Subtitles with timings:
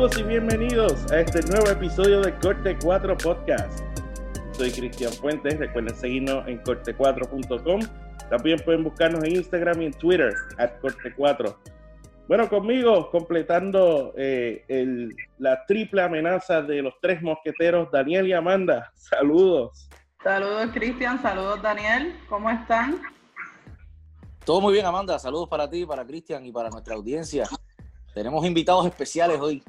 [0.00, 3.80] Saludos y bienvenidos a este nuevo episodio de Corte 4 Podcast.
[4.52, 7.80] Soy Cristian Fuentes, recuerden seguirnos en corte4.com.
[8.30, 11.54] También pueden buscarnos en Instagram y en Twitter, at Corte4.
[12.28, 18.90] Bueno, conmigo, completando eh, el- la triple amenaza de los tres mosqueteros, Daniel y Amanda.
[18.94, 19.86] Saludos.
[20.24, 23.02] Saludos Cristian, saludos Daniel, ¿cómo están?
[24.46, 25.18] Todo muy bien, Amanda.
[25.18, 27.46] Saludos para ti, para Cristian y para nuestra audiencia.
[28.14, 29.62] Tenemos invitados especiales hoy,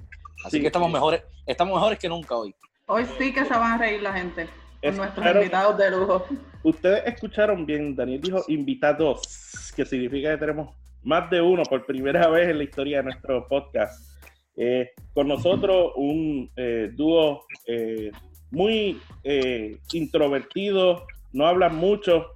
[0.45, 0.93] así Sí, que estamos sí.
[0.93, 2.55] mejores, estamos mejores que nunca hoy.
[2.87, 4.47] Hoy sí que se van a reír la gente
[4.81, 6.25] con nuestros invitados de lujo.
[6.63, 12.27] Ustedes escucharon bien, Daniel dijo invitados, que significa que tenemos más de uno por primera
[12.27, 14.19] vez en la historia de nuestro podcast.
[14.57, 18.11] Eh, con nosotros un eh, dúo eh,
[18.51, 22.27] muy eh, introvertido, no hablan mucho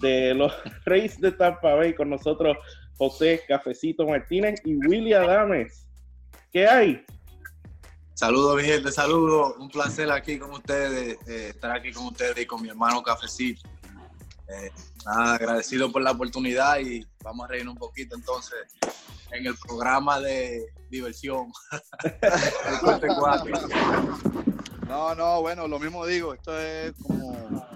[0.00, 0.52] de los
[0.84, 1.94] Reyes de Tampa Bay.
[1.94, 2.56] Con nosotros
[2.96, 5.86] José Cafecito Martínez y Willy Adames.
[6.52, 7.04] ¿Qué hay?
[8.22, 9.56] Saludos, mi gente, saludos.
[9.58, 13.68] Un placer aquí con ustedes, eh, estar aquí con ustedes y con mi hermano Cafecito.
[14.46, 14.70] Eh,
[15.04, 18.60] agradecido por la oportunidad y vamos a reír un poquito entonces
[19.32, 21.50] en el programa de diversión.
[24.86, 27.66] No, no, bueno, lo mismo digo, esto es como,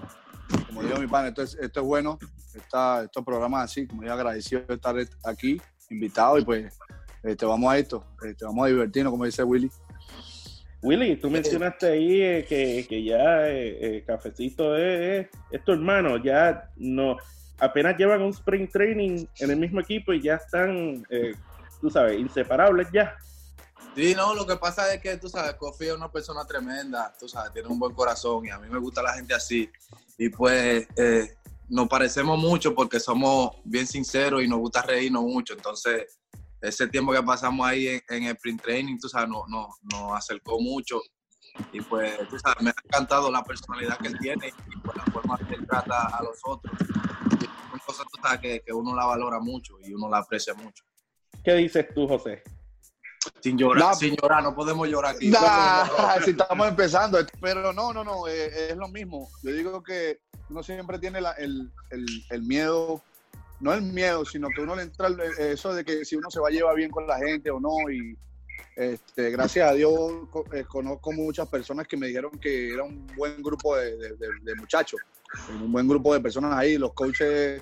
[0.67, 2.19] como mi pana, esto es, esto es bueno,
[2.53, 5.59] está, estos programas así, como yo agradecido de estar aquí,
[5.89, 6.79] invitado y pues
[7.23, 9.69] este, vamos a esto, este, vamos a divertirnos, como dice Willy.
[10.81, 16.17] Willy, tú mencionaste ahí eh, que, que ya eh, eh, Cafecito es, es- tu hermano,
[16.23, 17.17] ya no,
[17.59, 21.33] apenas llevan un spring training en el mismo equipo y ya están, eh,
[21.81, 23.15] tú sabes, inseparables ya.
[23.95, 27.27] Sí, no, lo que pasa es que, tú sabes, Kofi es una persona tremenda, tú
[27.27, 29.67] sabes, tiene un buen corazón y a mí me gusta la gente así.
[30.19, 30.87] Y pues
[31.67, 35.53] nos parecemos mucho porque somos bien sinceros y nos gusta reírnos mucho.
[35.53, 36.16] Entonces,
[36.61, 40.13] ese tiempo que pasamos ahí en, en el sprint training, tú sabes, nos, nos, nos
[40.17, 40.99] acercó mucho.
[41.71, 45.03] Y pues, tú sabes, me ha encantado la personalidad que él tiene y pues, la
[45.05, 46.73] forma que él trata a los otros.
[47.41, 50.53] Y son cosas, tú sabes, que, que uno la valora mucho y uno la aprecia
[50.53, 50.83] mucho.
[51.43, 52.43] ¿Qué dices tú, José?
[53.41, 53.93] Sin llorar, No.
[53.95, 55.29] sin llorar, no podemos llorar aquí.
[55.29, 55.85] Nah,
[56.23, 59.27] si estamos empezando, pero no, no, no, eh, es lo mismo.
[59.43, 60.19] Yo digo que
[60.49, 63.01] uno siempre tiene la- el, el- el miedo,
[63.59, 66.39] no el miedo, sino que uno le entra el- eso de que si uno se
[66.39, 67.89] va a llevar bien con la gente o no.
[67.91, 68.17] Y
[68.75, 69.99] este, gracias a Dios
[70.53, 73.95] eh, conozco muchas personas que me dijeron que era un buen grupo de,
[74.57, 74.99] muchachos,
[75.49, 77.61] un buen grupo de personas ahí, los coaches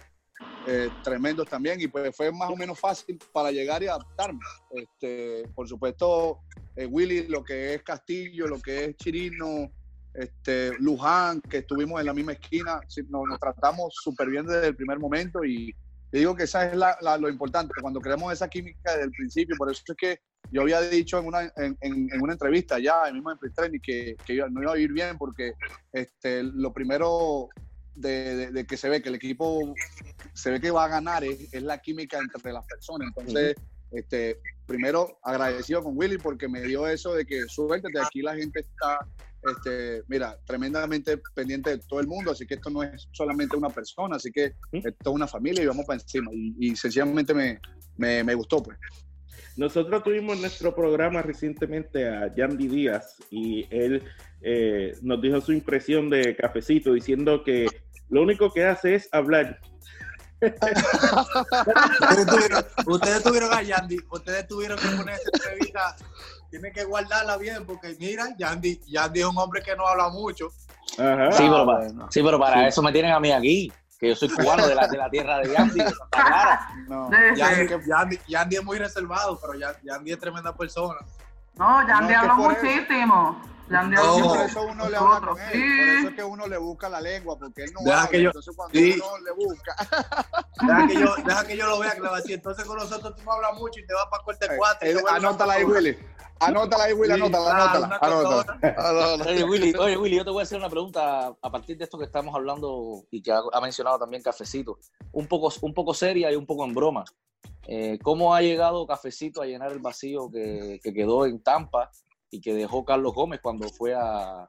[0.67, 1.79] eh, tremendos también.
[1.79, 4.39] Y pues fue más o menos fácil para llegar y adaptarme.
[4.71, 6.39] Este, por supuesto,
[6.75, 9.71] eh, Willy, lo que es Castillo, lo que es Chirino,
[10.13, 12.79] este, Luján, que estuvimos en la misma esquina,
[13.09, 15.75] nos tratamos súper bien desde el primer momento y
[16.11, 19.11] te digo que esa es la- la- lo importante, cuando creamos esa química desde el
[19.11, 20.19] principio, por eso es que
[20.51, 24.15] yo había dicho en una, en, en- en una entrevista ya, mismo en Training, que,
[24.25, 25.53] que no iba a ir bien porque
[25.91, 27.49] este, lo primero
[27.95, 29.73] de, de- de que se ve que el equipo
[30.33, 33.55] se ve que va a ganar es, es la química entre las personas, entonces
[33.91, 38.59] este, primero agradecido con Willy porque me dio eso de que suéltate, aquí la gente
[38.59, 38.99] está,
[39.51, 43.69] este, mira, tremendamente pendiente de todo el mundo, así que esto no es solamente una
[43.69, 46.31] persona, así que esto es una familia y vamos para encima.
[46.33, 47.59] Y, y sencillamente me,
[47.97, 48.77] me, me gustó, pues.
[49.57, 54.03] Nosotros tuvimos en nuestro programa recientemente a Yandy Díaz y él
[54.41, 57.65] eh, nos dijo su impresión de Cafecito diciendo que
[58.09, 59.59] lo único que hace es hablar.
[60.41, 65.95] Ustedes tuvieron, ustedes tuvieron a Yandy, ustedes tuvieron que poner esa entrevista,
[66.49, 70.49] tienen que guardarla bien porque mira, Yandy, Yandy es un hombre que no habla mucho.
[70.97, 71.31] Ajá.
[71.31, 72.07] Sí, pero Ah, para, bueno.
[72.11, 72.67] sí, pero para Sí.
[72.67, 75.39] eso me tienen a mí aquí, que yo soy cubano de la, de la tierra
[75.39, 76.69] de Yandy, de Santa Clara.
[76.87, 77.09] No.
[77.35, 80.99] Yandy, Yandy, Yandy es muy reservado, pero Yan- Yandy es tremenda persona.
[81.55, 83.41] No, Yandy No, eso- muchísimo.
[83.67, 84.17] Yandy No.
[84.27, 85.59] por eso uno le habla con él, Sí.
[85.59, 88.21] por eso es que uno le busca la lengua, porque él no Deja habla, que
[88.21, 88.93] yo- entonces cuando sí.
[89.03, 89.75] uno le busca,
[90.61, 92.77] Deja que yo, deja que yo lo vea, que le va a decir, entonces con
[92.77, 94.87] nosotros tú no hablas mucho y te vas para corte 4.
[94.87, 95.97] Eh, anótala ahí, Willy,
[96.39, 98.59] anótala ahí, Willy, Sí, anótala, anótala, anótala.
[98.77, 99.31] Anótala.
[99.31, 101.97] Oye Willy, oye, Willy, yo te voy a hacer una pregunta a partir de esto
[101.97, 104.79] que estamos hablando y que ha, ha mencionado también Cafecito,
[105.11, 107.03] un poco, un poco seria y un poco en broma.
[107.67, 111.89] Eh, ¿Cómo ha llegado Cafecito a llenar el vacío que, que quedó en Tampa
[112.29, 114.47] y que dejó Carlos Gómez cuando fue a,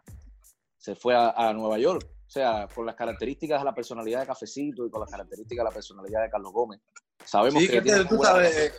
[0.76, 2.08] se fue a, a Nueva York.
[2.26, 5.70] O sea, con las características de la personalidad de Cafecito y con las características de
[5.70, 6.80] la personalidad de Carlos Gómez.
[7.24, 8.72] Sabemos Sí, que, que tú sabes.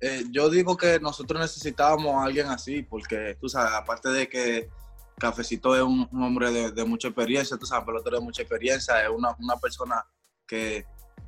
[0.00, 4.68] Eh, yo digo que nosotros necesitábamos a alguien así, porque tú sabes, aparte de que
[5.18, 9.02] Cafecito es un, un hombre de, de mucha experiencia, tú sabes, pelotero de mucha experiencia,
[9.02, 10.04] es una, una persona
[10.46, 10.84] que,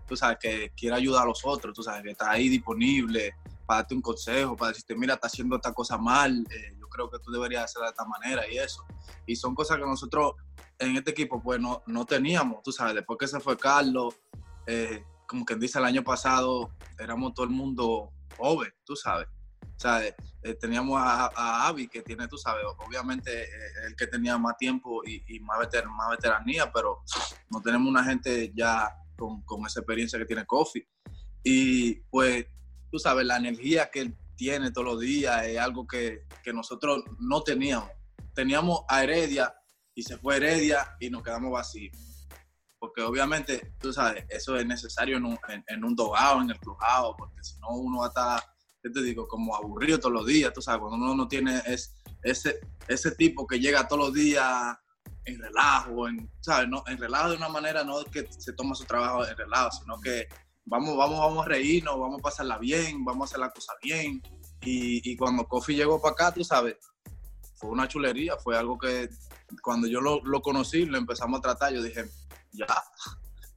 [0.07, 3.35] tú sabes, que quiere ayudar a los otros, tú sabes, que está ahí disponible
[3.67, 7.19] para darte un consejo, para decirte, mira, está haciendo esta cosa mal, eh, creo que
[7.19, 8.85] tú deberías hacerla de esta manera y eso.
[9.27, 10.35] Y son cosas que nosotros
[10.79, 14.15] en este equipo pues no, no teníamos, tú sabes, después que se fue Carlos,
[14.67, 19.27] eh, como quien dice el año pasado, éramos todo el mundo joven, tú sabes.
[19.77, 23.49] O sea, eh, eh, teníamos a, a Avi, que tiene, tú sabes, obviamente eh,
[23.89, 27.03] el que tenía más tiempo y, más, veter- más veteranía, pero
[27.51, 30.87] no tenemos una gente ya con, esa experiencia que tiene Kofi.
[31.43, 32.47] Y pues,
[32.91, 37.43] tú sabes, la energía que tiene todos los días es algo que, que nosotros no
[37.43, 37.91] teníamos.
[38.35, 39.55] Teníamos a Heredia
[39.95, 41.97] y se fue Heredia y nos quedamos vacíos.
[42.79, 45.39] Porque obviamente, tú sabes, eso es necesario en un,
[45.69, 48.43] en, un dogado, en el crujado, porque si no uno va a estar,
[48.83, 49.27] ¿qué te digo?
[49.27, 53.47] Como aburrido todos los días, tú sabes, cuando uno no tiene es, ese, ese tipo
[53.47, 54.77] que llega todos los días
[55.25, 56.69] en relajo, en, ¿sabes?
[56.69, 59.99] No, en relajo de una manera, no que se toma su trabajo en relajo, sino
[60.01, 60.29] que
[60.65, 64.23] vamos, vamos, vamos a reírnos, vamos a pasarla bien, vamos a hacer la cosa bien.
[64.63, 66.77] Y, y cuando Kofi llegó para acá, tú sabes,
[67.55, 69.09] fue una chulería, fue algo que
[69.63, 72.05] cuando yo lo, lo conocí, lo empezamos a tratar, yo dije,
[72.53, 72.67] ya,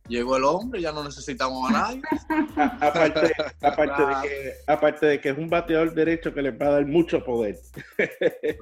[0.07, 2.01] llegó el hombre, ya no necesitamos a nadie.
[2.55, 3.31] Aparte,
[3.61, 6.85] aparte, de que, aparte de que es un bateador derecho que les va a dar
[6.85, 7.57] mucho poder.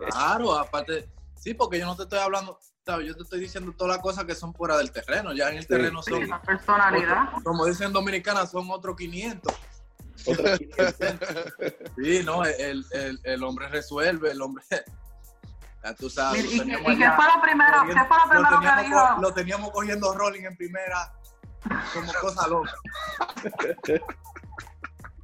[0.10, 1.06] Claro, aparte,
[1.46, 3.08] sí, porque yo no te estoy hablando, ¿sabes?
[3.08, 5.68] yo te estoy diciendo todas las cosas que son fuera del terreno, ya en el
[5.68, 7.28] terreno Sí, son, personalidad.
[7.28, 9.54] otro- como dicen dominicanas, son otros 500.
[10.26, 10.58] Otra-
[11.98, 14.64] Sí, no, el, el, el hombre resuelve, el hombre,
[15.84, 16.44] ya tú sabes.
[16.46, 19.22] ¿Y, qué fue lo primero, qué fue lo primero que teníamos, dijo?
[19.22, 21.14] lo teníamos cogiendo rolling en primera,
[21.94, 22.74] como cosa loca.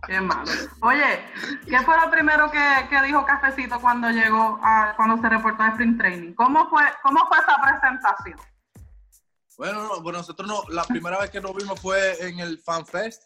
[0.07, 0.51] Qué malo.
[0.81, 1.23] Oye,
[1.67, 5.69] ¿qué fue lo primero que, que dijo Cafecito cuando llegó, a, cuando se reportó a
[5.69, 6.33] Spring Training?
[6.33, 8.39] ¿Cómo fue, cómo fue esa presentación?
[9.57, 12.85] Bueno, no, bueno, nosotros no, la primera vez que nos vimos fue en el Fan
[12.85, 13.21] Fest.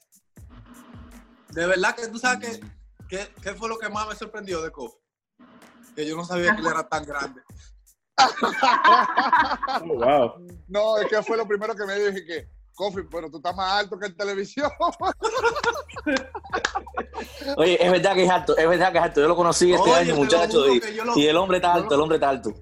[1.50, 2.68] De verdad que tú sabes que,
[3.07, 4.98] que- ¿qué fue lo que más me sorprendió de Kofi?
[5.95, 7.42] Que yo no sabía que él era tan grande.
[9.81, 10.48] Oh, wow.
[10.68, 13.72] No, es que fue lo primero que me dije que, Kofi, pero tú estás más
[13.83, 14.69] alto que en televisión.
[17.57, 19.22] Oye, es verdad que es alto, es verdad que es alto.
[19.22, 22.18] Yo lo conocí este Oye, año, muchacho, y, lo- el hombre está alto, el hombre
[22.18, 22.54] está alto.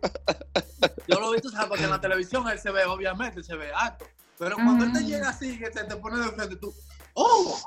[1.08, 1.68] Yo lo he visto, ¿sabes?
[1.68, 4.06] Porque en la televisión él se ve, obviamente, se ve alto.
[4.38, 5.08] Pero cuando él te Ujú.
[5.08, 6.74] llega así, que te, te pone de frente, tú,
[7.14, 7.60] ¡oh!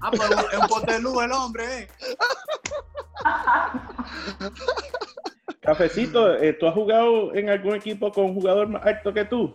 [0.00, 1.90] Ah, pues es un pote de luz el hombre, ¿eh?
[5.60, 9.54] Cafecito, eh, ¿tú has jugado en algún equipo con un jugador más alto que tú?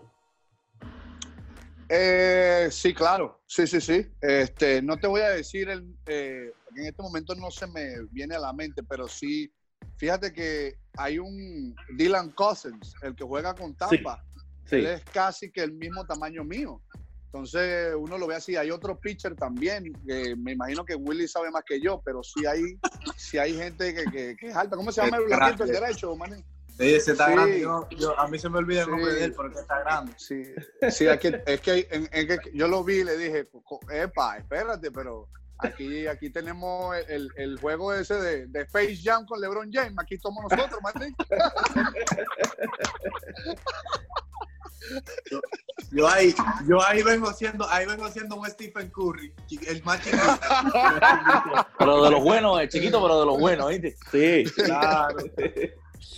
[1.90, 3.42] Eh, sí, claro.
[3.48, 4.06] Sí, sí, sí.
[4.22, 8.36] Este, no te voy a decir, el, eh, en este momento no se me viene
[8.36, 9.52] a la mente, pero sí,
[9.98, 14.24] fíjate que hay un Dylan Cousins, el que juega con Tampa.
[14.66, 14.76] Sí.
[14.78, 16.82] Él es casi que el mismo tamaño mío.
[17.26, 18.56] Entonces uno lo ve así.
[18.56, 22.46] Hay otro pitcher también, que me imagino que Willy sabe más que yo, pero sí
[22.46, 22.62] hay,
[23.16, 24.76] sí hay gente que, que- que es alta.
[24.76, 25.30] ¿Cómo se llama el el
[25.82, 26.44] derecho, maní?
[26.78, 27.32] Sí, ese está Sí.
[27.34, 27.60] grande.
[27.62, 30.14] Yo, yo- a mí se me olvida el nombre de él, porque está grande.
[30.18, 30.44] Sí,
[30.92, 33.80] sí es que, es que, en- en que yo lo vi y le dije, "Co-
[33.92, 39.42] epa, espérate, pero aquí, aquí tenemos el, el juego ese de, de Space Jam con
[39.42, 41.16] LeBron James, aquí somos nosotros, Martín.
[45.92, 46.34] Yo ahí,
[46.68, 49.34] yo ahí vengo siendo, ahí vengo siendo un Stephen Curry,
[49.68, 50.24] el más chiquito.
[51.78, 53.96] Pero de los buenos, eh, chiquito, pero de los buenos, ¿viste?
[54.12, 54.52] Sí.
[54.64, 55.18] Claro.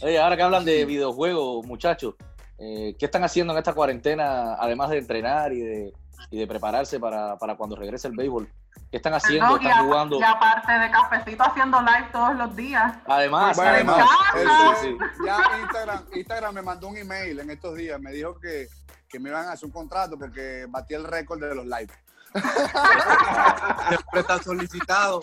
[0.01, 2.15] Oye, ahora que hablan de videojuegos, muchachos,
[2.57, 5.93] eh, ¿qué están haciendo en esta cuarentena, además de entrenar y de,
[6.31, 8.49] y de prepararse para, para cuando regrese el béisbol?
[8.91, 9.45] ¿Qué están haciendo?
[9.45, 10.19] No, y, ¿Están a- jugando?
[10.19, 12.93] y aparte de Cafecito haciendo live todos los días.
[13.07, 13.95] Además, Bueno,
[14.33, 14.47] Sí,
[14.81, 14.97] sí.
[15.25, 18.67] ya Instagram, Instagram me mandó un email en estos días, me dijo que,
[19.09, 21.89] que me iban a hacer un contrato porque batí el récord de los live.
[23.89, 25.19] Siempre está solicitado.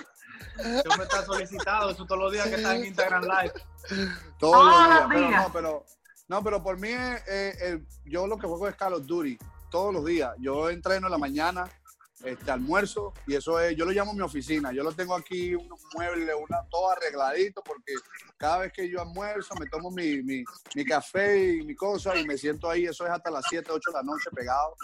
[0.61, 1.91] Siempre está solicitado.
[1.91, 3.53] Eso todos los días que está en Instagram Live.
[4.39, 5.85] Todos los días, pero no, pero
[6.29, 9.39] no, pero por mí eh, eh, yo lo que juego es Call of Duty
[9.71, 10.35] todos los días.
[10.39, 11.71] Yo entreno en la mañana,
[12.25, 14.73] este almuerzo y eso es, yo lo llamo mi oficina.
[14.73, 17.95] Yo lo tengo aquí unos muebles, una todo arregladito porque
[18.37, 20.43] cada vez que yo almuerzo me tomo mi, mi,
[20.75, 22.87] mi café y mi cosa y me siento ahí.
[22.87, 24.75] Eso es hasta las 7, 8 de la noche pegado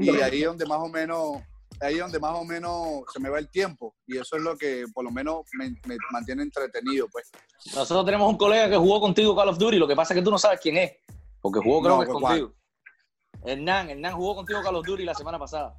[0.00, 1.42] y ahí es donde más o menos
[1.84, 4.56] ahí es donde más o menos se me va el tiempo y eso es lo
[4.56, 7.30] que por lo menos me, me mantiene entretenido pues
[7.74, 10.24] Nosotros tenemos un colega que jugó contigo Call of Duty, lo que pasa es que
[10.24, 10.92] tú no sabes quién es.
[11.40, 12.22] Porque jugó creo No, que ¿cuál?
[12.22, 12.54] contigo.
[13.44, 15.76] Hernán, Hernán jugó contigo Carlos Duty la semana pasada.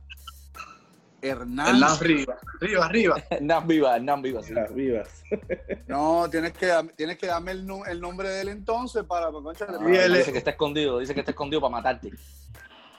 [1.22, 1.78] Hernán.
[1.78, 3.24] El arriba, arriba, arriba.
[3.32, 4.54] Hernán viva, Hernán viva, sí.
[4.54, 5.24] Las vivas.
[5.88, 9.28] No, tienes que, tienes que darme el, nombre de él entonces para...
[9.28, 12.12] Ah, dice que está escondido, dice que está escondido para matarte.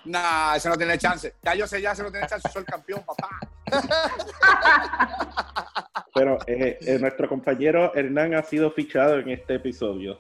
[0.07, 1.35] Nah, ese no tiene chance.
[1.43, 2.49] Ya yo sé, ya ese no tiene chance.
[2.53, 3.29] Soy el campeón, papá.
[6.15, 10.19] Pero eh, eh, nuestro compañero Hernán ha sido fichado en este episodio.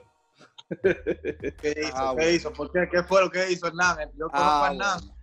[0.82, 1.92] ¿Qué hizo?
[1.94, 2.30] Ah, ¿Qué bueno.
[2.30, 2.52] hizo?
[2.52, 2.88] ¿Por qué?
[2.90, 3.96] ¿Qué fue lo que hizo Hernán?
[4.18, 5.00] Yo conozco Ah, a Hernán.
[5.00, 5.16] bueno.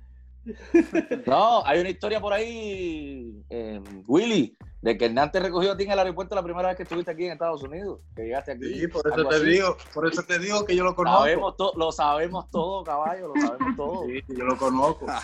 [1.26, 5.86] No, hay una historia por ahí, eh, Willy, de que Hernán te recogió a ti
[5.86, 8.82] en el aeropuerto la primera vez que estuviste aquí en Estados Unidos, que llegaste aquí.
[8.82, 9.46] Sí, por eso te así.
[9.46, 11.22] digo, por eso te digo que yo lo conozco.
[11.22, 14.06] Sabemos lo sabemos todo, caballo, lo sabemos todo.
[14.06, 15.06] Sí, yo lo conozco.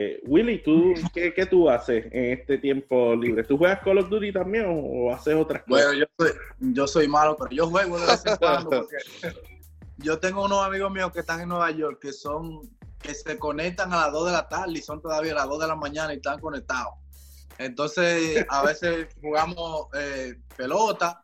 [0.00, 3.42] Eh, Willy, ¿tú, qué, qué tú haces en este tiempo libre?
[3.42, 5.86] ¿Tú juegas Call of Duty también o, o haces otras cosas?
[5.86, 8.96] Bueno, yo soy, yo soy malo, pero yo juego de vez en cuando porque
[9.96, 12.60] yo tengo unos amigos míos que están en Nueva York que son
[13.02, 15.66] que se conectan a las 2 de la tarde y son todavía las 2 de
[15.66, 16.94] la mañana y están conectados.
[17.58, 21.20] Entonces, a veces jugamos eh, pelota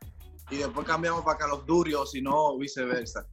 [0.50, 3.26] y después cambiamos para Call of Duty o si no, viceversa.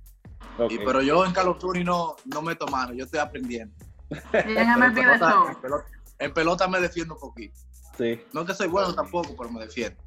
[0.69, 3.73] Y, pero yo en Call of Duty no, no meto mano, yo estoy aprendiendo.
[4.09, 5.85] Y en pelota, en, pelota,
[6.19, 7.59] en pelota me defiendo un poquito.
[7.97, 8.21] Sí.
[8.33, 10.01] No que soy bueno tampoco, pero me defiendo.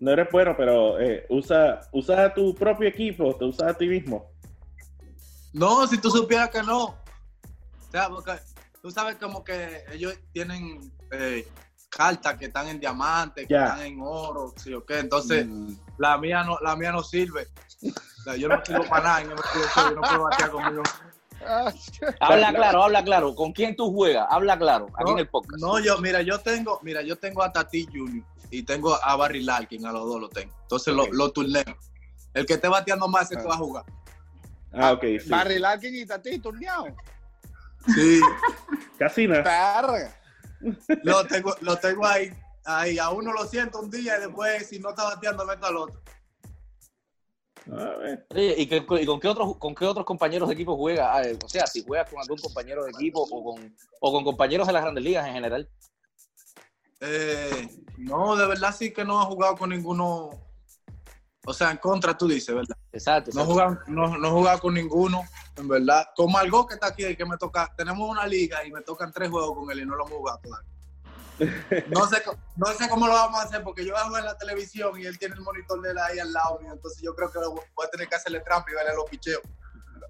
[0.00, 3.86] No eres bueno, pero eh, usa, usas a tu propio equipo, te usas a ti
[3.86, 4.30] mismo.
[5.54, 6.84] No, si tú supieras que no.
[6.84, 8.32] O sea, porque
[8.84, 11.48] tú sabes como que ellos tienen eh,
[11.88, 14.98] cartas que están en diamante, que están en oro, sí o qué.
[14.98, 15.74] Entonces, Mm.
[15.96, 17.48] la mía no, la mía no sirve.
[17.82, 20.50] O sea, yo no sirvo para nada, y no, me puedo, yo no puedo batear
[20.50, 20.82] conmigo.
[22.20, 23.34] Habla claro, habla claro.
[23.34, 24.26] ¿Con quién tú juegas?
[24.28, 25.62] Habla claro, aquí en el podcast.
[25.62, 29.42] No, yo, mira, yo tengo, mira, yo tengo a Tati Junior y tengo a Barry
[29.42, 30.54] Larkin, a los dos lo tengo.
[30.60, 30.98] Entonces Ok.
[30.98, 31.78] los lo turneo.
[32.34, 33.84] El que esté bateando más es el que va a jugar.
[34.74, 35.30] Ah, ok, sí.
[35.30, 36.84] Barry Larkin y Tati, turneado.
[37.94, 38.20] Sí.
[38.98, 39.42] Casi nada.
[41.02, 42.32] Lo tengo, lo tengo ahí.
[42.64, 45.76] Ahí, a uno lo siento un día y después, si no está bateando, meto al
[45.76, 46.00] otro.
[47.70, 48.26] A ver.
[48.30, 51.08] Oye, ¿y, qué- y con, qué otros, con qué otros compañeros de equipo juegas?
[51.12, 54.24] Ah, eh, o sea, si juegas con algún compañero de equipo o con, o con
[54.24, 55.68] compañeros de las grandes ligas en general.
[57.00, 60.30] Eh, no, de verdad sí que no he jugado con ninguno.
[61.46, 62.76] O sea, en contra tú dices, ¿verdad?
[62.94, 63.32] Exacto.
[63.34, 65.22] No jugado, no, no he jugado con ninguno,
[65.56, 66.06] en verdad.
[66.16, 67.70] Con Margot que está aquí y que me toca.
[67.76, 70.38] Tenemos una liga y me tocan tres juegos con él y no lo hemos jugado
[70.42, 70.68] todavía.
[71.90, 72.22] No sé,
[72.56, 74.98] no sé cómo lo vamos a hacer porque yo voy a jugar en la televisión
[75.00, 76.72] y él tiene el monitor de él ahí al lado mío.
[76.72, 79.42] Entonces yo creo que lo- voy a tener que hacerle trampa y verle los picheos.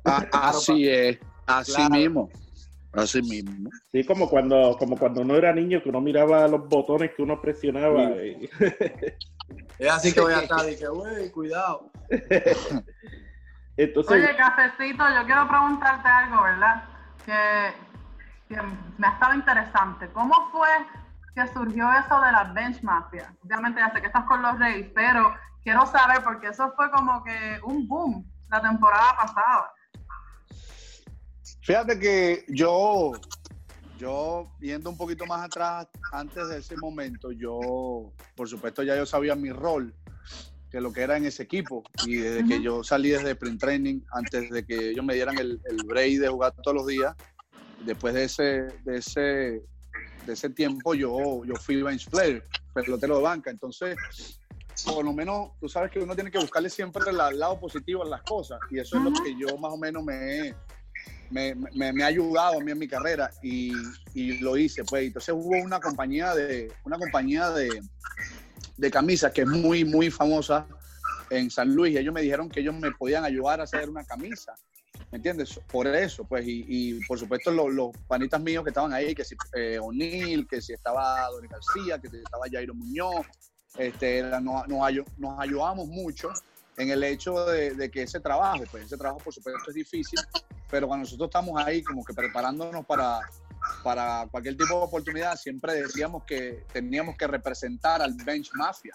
[0.04, 1.94] Ah, así es, así Claro.
[1.94, 2.28] mismo.
[2.92, 3.70] Así mismo.
[3.90, 7.40] Sí, como cuando, como cuando uno era niño, que uno miraba los botones que uno
[7.40, 8.02] presionaba.
[8.22, 8.48] y-
[9.78, 11.90] Es así que voy a estar y que, güey, cuidado.
[13.76, 16.84] Entonces, Oye, cafecito, yo quiero preguntarte algo, ¿verdad?
[17.24, 17.74] Que,
[18.48, 18.62] que
[18.98, 20.08] me ha estado interesante.
[20.12, 20.68] ¿Cómo fue
[21.34, 23.34] que surgió eso de la bench mafia?
[23.44, 25.34] Obviamente ya sé que estás con los Reyes, pero
[25.64, 29.72] quiero saber porque eso fue como que un boom la temporada pasada.
[31.62, 33.12] Fíjate que yo,
[33.98, 39.06] yo viendo un poquito más atrás, antes de ese momento, yo, por supuesto, ya yo
[39.06, 39.94] sabía mi rol,
[40.74, 41.84] que lo que era en ese equipo.
[42.00, 45.60] Y desde que yo salí desde sprint training, antes de que ellos me dieran el,
[45.66, 47.14] el break de jugar todos los días,
[47.78, 48.42] después de ese,
[48.82, 53.52] de ese, de ese tiempo, yo, yo fui bench player, pelotero de banca.
[53.52, 54.00] Entonces,
[54.84, 58.06] por lo menos, tú sabes que uno tiene que buscarle siempre el lado positivo a
[58.06, 58.60] las cosas.
[58.68, 60.56] Y eso es lo que yo más o menos me he
[61.30, 64.84] me, me- me ha ayudado a mí en mi carrera y, y lo hice.
[64.84, 67.80] Pues entonces hubo una compañía de una compañía de,
[68.76, 70.66] de camisas que es muy muy famosa
[71.30, 74.04] en San Luis y ellos me dijeron que ellos me podían ayudar a hacer una
[74.04, 74.54] camisa.
[75.10, 75.60] ¿Me entiendes?
[75.70, 79.24] Por eso, pues, y, y por supuesto los, los panitas míos que estaban ahí, que
[79.24, 83.26] si eh, O'Neill, que si estaba Donny García, que si estaba Jairo Muñoz,
[83.76, 86.30] este, nos, nos ayudamos mucho
[86.76, 90.18] en el hecho de, de que ese trabajo, pues ese trabajo por supuesto es difícil,
[90.70, 93.20] pero cuando nosotros estamos ahí como que preparándonos para,
[93.82, 98.92] para cualquier tipo de oportunidad, siempre decíamos que teníamos que representar al Bench Mafia,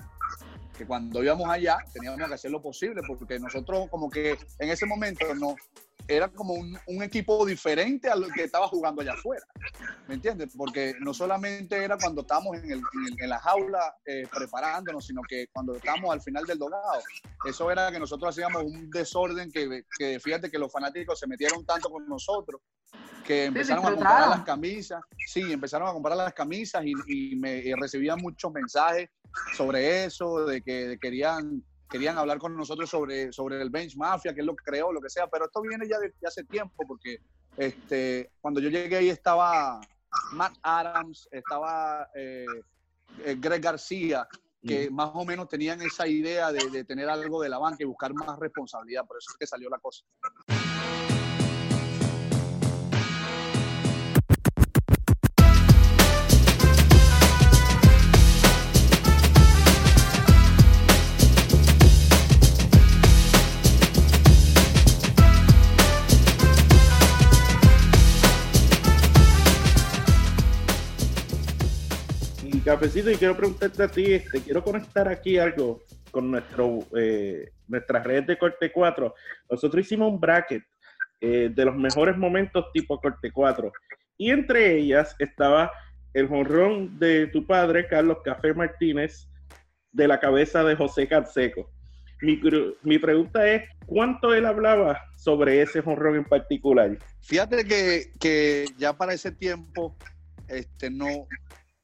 [0.80, 4.86] que cuando íbamos allá teníamos que hacer lo posible, porque nosotros como que en ese
[4.86, 5.54] momento no,
[6.08, 9.46] era como un, un equipo diferente a lo que estaba jugando allá afuera,
[10.08, 10.54] ¿me entiendes?
[10.58, 15.22] Porque no solamente era cuando estábamos en, el- en en la jaula eh, preparándonos, sino
[15.28, 17.02] que cuando estábamos al final del dogado,
[17.46, 21.66] eso era que nosotros hacíamos un desorden que, que fíjate que los fanáticos se metieron
[21.66, 22.62] tanto con nosotros
[23.26, 27.58] que empezaron a comprar las camisas, sí, empezaron a comprar las camisas y, y me
[27.58, 29.10] y recibían muchos mensajes
[29.56, 34.42] sobre eso, de que querían querían hablar con nosotros sobre, sobre el Bench Mafia, que
[34.42, 37.20] es lo que creó, lo que sea, pero esto viene ya de, hace tiempo, porque
[37.58, 39.82] este, cuando yo llegué ahí estaba
[40.34, 42.46] Matt Adams, estaba eh,
[43.26, 44.28] eh, Greg García,
[44.62, 47.86] que más o menos tenían esa idea de, de tener algo de la banca y
[47.86, 50.04] buscar más responsabilidad, por eso es que salió la cosa.
[72.70, 78.04] Cafecito, y quiero preguntarte a ti, este, quiero conectar aquí algo con nuestro, eh, nuestras
[78.04, 79.16] redes de Corte 4.
[79.50, 80.62] Nosotros hicimos un bracket
[81.20, 83.72] eh, de los mejores momentos tipo Corte 4.
[84.18, 85.72] Y entre ellas estaba
[86.14, 89.28] el jonrón de tu padre, Carlos Café Martínez,
[89.92, 91.72] de la cabeza de José Canseco.
[92.22, 92.40] Mi,
[92.84, 97.00] mi, pregunta es, ¿cuánto él hablaba sobre ese jonrón en particular?
[97.24, 99.98] Fíjate que, que ya para ese tiempo
[100.48, 101.28] este, no,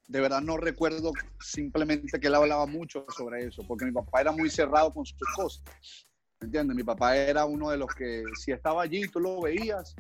[0.08, 4.32] de verdad no recuerdo simplemente que él hablaba mucho sobre eso, porque mi papá era
[4.32, 5.64] muy cerrado con sus cosas.
[6.40, 6.76] ¿Me entiendes?
[6.76, 9.96] Mi papá era uno de los que, si estaba allí, tú lo veías,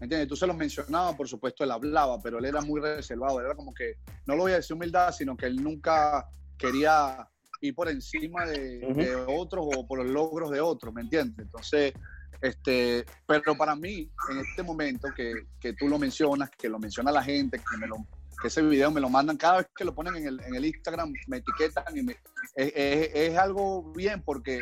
[0.00, 0.28] ¿me entiendes?
[0.28, 3.40] Tú se los mencionabas, por supuesto, él hablaba, pero él era muy reservado.
[3.40, 7.28] Era como que, no lo voy a decir humildad, sino que él nunca quería
[7.60, 11.38] ir por encima de, de otros o por los logros de otros, ¿me entiendes?
[11.46, 11.92] Entonces,
[12.40, 17.10] este, pero para mí, en este momento que, que, tú lo mencionas, que lo menciona
[17.10, 17.96] la gente, que me lo
[18.40, 20.64] que ese video me lo mandan cada vez que lo ponen en el, en el
[20.64, 22.12] Instagram, me etiquetan y me,
[22.54, 24.60] es, es, es, algo bien porque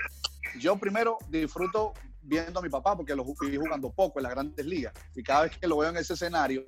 [0.58, 4.64] yo primero disfruto viendo a mi papá porque lo vi jugando poco en las grandes
[4.64, 6.64] ligas y cada vez que lo veo en ese escenario,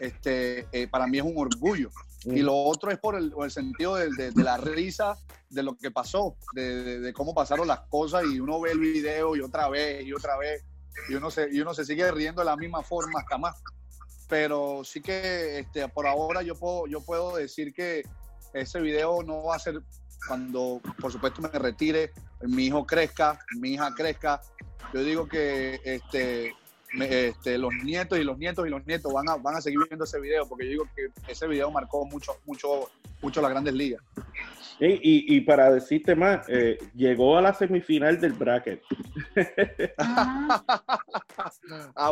[0.00, 1.90] este, eh, para mí es un orgullo.
[2.24, 5.16] Y lo otro es por el, por el sentido de, de, de, la risa
[5.50, 9.36] de lo que pasó, de, de, cómo pasaron las cosas y uno ve el video
[9.36, 10.64] y otra vez y otra vez
[11.08, 13.54] y uno se, y uno se sigue riendo de la misma forma hasta más
[14.28, 18.02] pero sí que este, por ahora yo puedo, yo puedo decir que
[18.52, 19.80] ese video no va a ser
[20.26, 24.40] cuando, por supuesto, me retire, mi hijo crezca, mi hija crezca.
[24.92, 26.54] Yo digo que este,
[26.92, 29.80] me, este, los nietos y los nietos y los nietos van a, van a seguir
[29.88, 32.90] viendo ese video, porque yo digo que ese video marcó mucho, mucho,
[33.22, 34.02] mucho las grandes ligas.
[34.80, 38.80] Y, y, para decirte más, eh, llegó a la semifinal del bracket.
[39.98, 40.62] ah,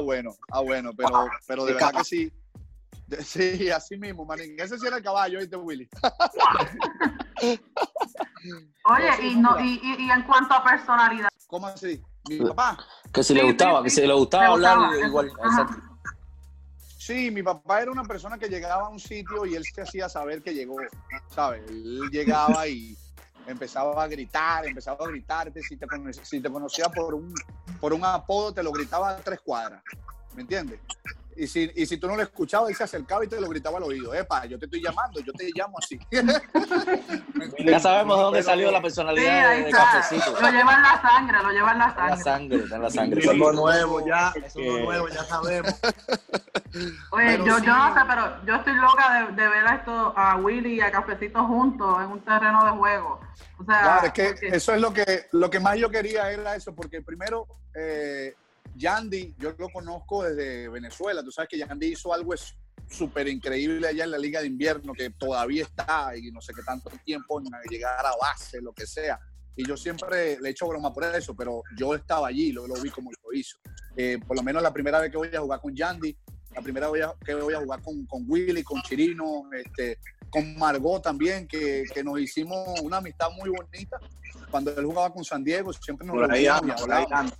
[0.02, 2.32] bueno, ah, bueno, pero, pero de verdad que sí.
[3.20, 4.58] Sí, así mismo, manín.
[4.58, 5.88] Ese sí era el caballo, ¿viste, Willy?
[8.84, 11.28] Oye, y, no, y, y, en cuanto a personalidad.
[11.46, 12.02] ¿Cómo así?
[12.28, 12.76] Mi papá.
[13.12, 15.06] Que si sí, le gustaba, sí, que si le gustaba hablar gustaba.
[15.06, 15.26] igual.
[15.28, 15.76] Exacto.
[17.06, 20.08] Sí, mi papá era una persona que llegaba a un sitio y él se hacía
[20.08, 20.74] saber que llegó,
[21.32, 21.62] ¿sabes?
[21.68, 22.98] Él llegaba y
[23.46, 25.86] empezaba a gritar, empezaba a gritarte, si te,
[26.24, 27.32] si te conocía por un,
[27.80, 29.84] por un apodo, te lo gritaba a tres cuadras,
[30.34, 30.80] ¿me entiendes?
[31.36, 33.76] Y si, y si tú no lo escuchabas, él se acercaba y te lo gritaba
[33.76, 34.14] al oído.
[34.14, 35.98] Epa, yo te estoy llamando, yo te llamo así.
[37.64, 40.40] ya sabemos de dónde salió la personalidad sí, de, de Cafecito.
[40.40, 42.10] Lo lleva en la sangre, lo lleva en la sangre.
[42.10, 43.20] La sangre, está en la sangre.
[43.20, 45.74] Eso es lo nuevo, ya, eso es lo nuevo, ya sabemos.
[47.10, 47.66] Oye, pero yo, sí.
[47.66, 50.80] yo no sé, pero yo estoy loca de, de ver a, esto, a Willy y
[50.80, 53.20] a Cafecito juntos en un terreno de juego.
[53.58, 54.48] O sea, claro, es que porque...
[54.48, 57.46] eso es lo que, lo que más yo quería era eso, porque primero...
[57.74, 58.34] Eh,
[58.76, 61.22] Yandy, yo lo conozco desde Venezuela.
[61.22, 62.34] Tú sabes que Yandy hizo algo
[62.88, 66.62] súper increíble allá en la Liga de Invierno, que todavía está y no sé qué
[66.62, 69.18] tanto tiempo en llegar a base, lo que sea.
[69.56, 72.90] Y yo siempre le echo broma por eso, pero yo estaba allí, lo, lo vi
[72.90, 73.56] como lo hizo.
[73.96, 76.16] Eh, por lo menos la primera vez que voy a jugar con Yandy,
[76.54, 81.02] la primera vez que voy a jugar con, con Willy, con Chirino, este, con Margot
[81.02, 83.98] también, que, que, nos hicimos una amistad muy bonita.
[84.50, 87.36] Cuando él jugaba con San Diego, siempre nos por ahí anda, por ahí anda.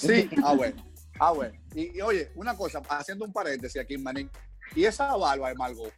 [0.00, 0.82] Sí, ah, bueno.
[1.18, 1.58] Ah, bueno.
[1.74, 4.30] Y, y, oye, una cosa, haciendo un paréntesis aquí, Manín.
[4.74, 5.92] ¿Y esa barba de Margot?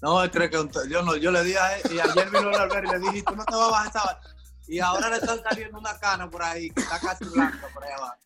[0.00, 2.84] No, creo que yo, no, yo le dije a él, y ayer vino a ver
[2.84, 4.20] y le dije, tú no te vas a bajar esa barba.
[4.68, 7.92] Y ahora le están saliendo una cana por ahí, que está casi blanca por ahí
[7.92, 8.16] abajo.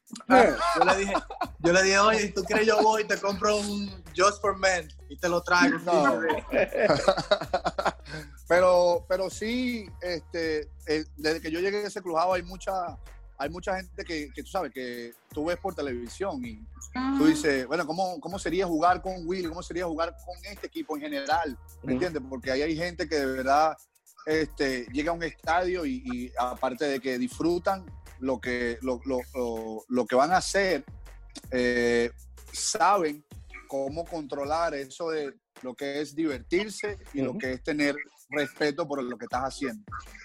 [0.78, 1.14] Yo le dije,
[1.61, 4.88] yo le dije, oye, tú quieres yo voy y te compro un Just for Men
[5.08, 5.78] y te lo traigo.
[5.78, 6.20] No.
[8.48, 12.98] pero, pero sí, este, eh, desde que yo llegué a ese clubado hay mucha
[13.42, 16.64] hay mucha gente que, que, tú sabes, que tú ves por televisión y
[17.18, 19.48] tú dices, bueno, ¿cómo, ¿cómo sería jugar con Will?
[19.48, 21.59] ¿Cómo sería jugar con este equipo en general?
[21.83, 22.22] ¿Me entiendes?
[22.28, 23.76] Porque ahí hay gente que de verdad
[24.26, 27.85] este, llega a un estadio y, y aparte de que disfrutan
[28.20, 30.85] lo que, lo, lo, lo, lo que van a hacer,
[31.50, 32.12] eh,
[32.52, 33.24] saben
[33.66, 37.96] cómo controlar eso de lo que es divertirse y lo que es tener
[38.31, 39.83] respeto por lo que estás haciendo.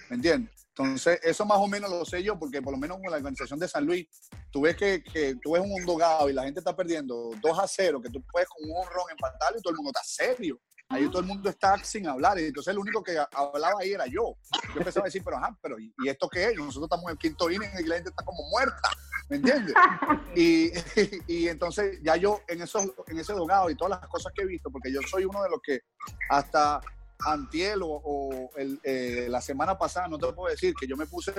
[0.08, 0.57] ¿Me entiendes?
[0.78, 3.58] Entonces, eso más o menos lo sé yo, porque por lo menos con la organización
[3.58, 4.06] de San Luis,
[4.52, 7.66] tú ves que, que tú ves un dogado y la gente está perdiendo 2 a
[7.66, 10.60] 0, que tú puedes con un honrón empatar y todo el mundo está serio.
[10.90, 12.38] Ahí todo el mundo está sin hablar.
[12.38, 14.36] Y entonces el único que hablaba ahí era yo.
[14.72, 16.56] Yo empezaba a decir, pero ajá, pero ¿y, esto qué es?
[16.56, 18.88] Nosotros estamos en el quinto inning y la gente está como muerta.
[19.28, 19.74] ¿Me entiendes?
[20.36, 20.70] Y,
[21.26, 24.46] y, entonces ya yo en, esos, en ese dogado y todas las cosas que he
[24.46, 25.80] visto, porque yo soy uno de los que
[26.28, 26.80] hasta
[27.24, 31.32] antiel o, el, eh, la semana pasada, no te puedo decir, que yo me puse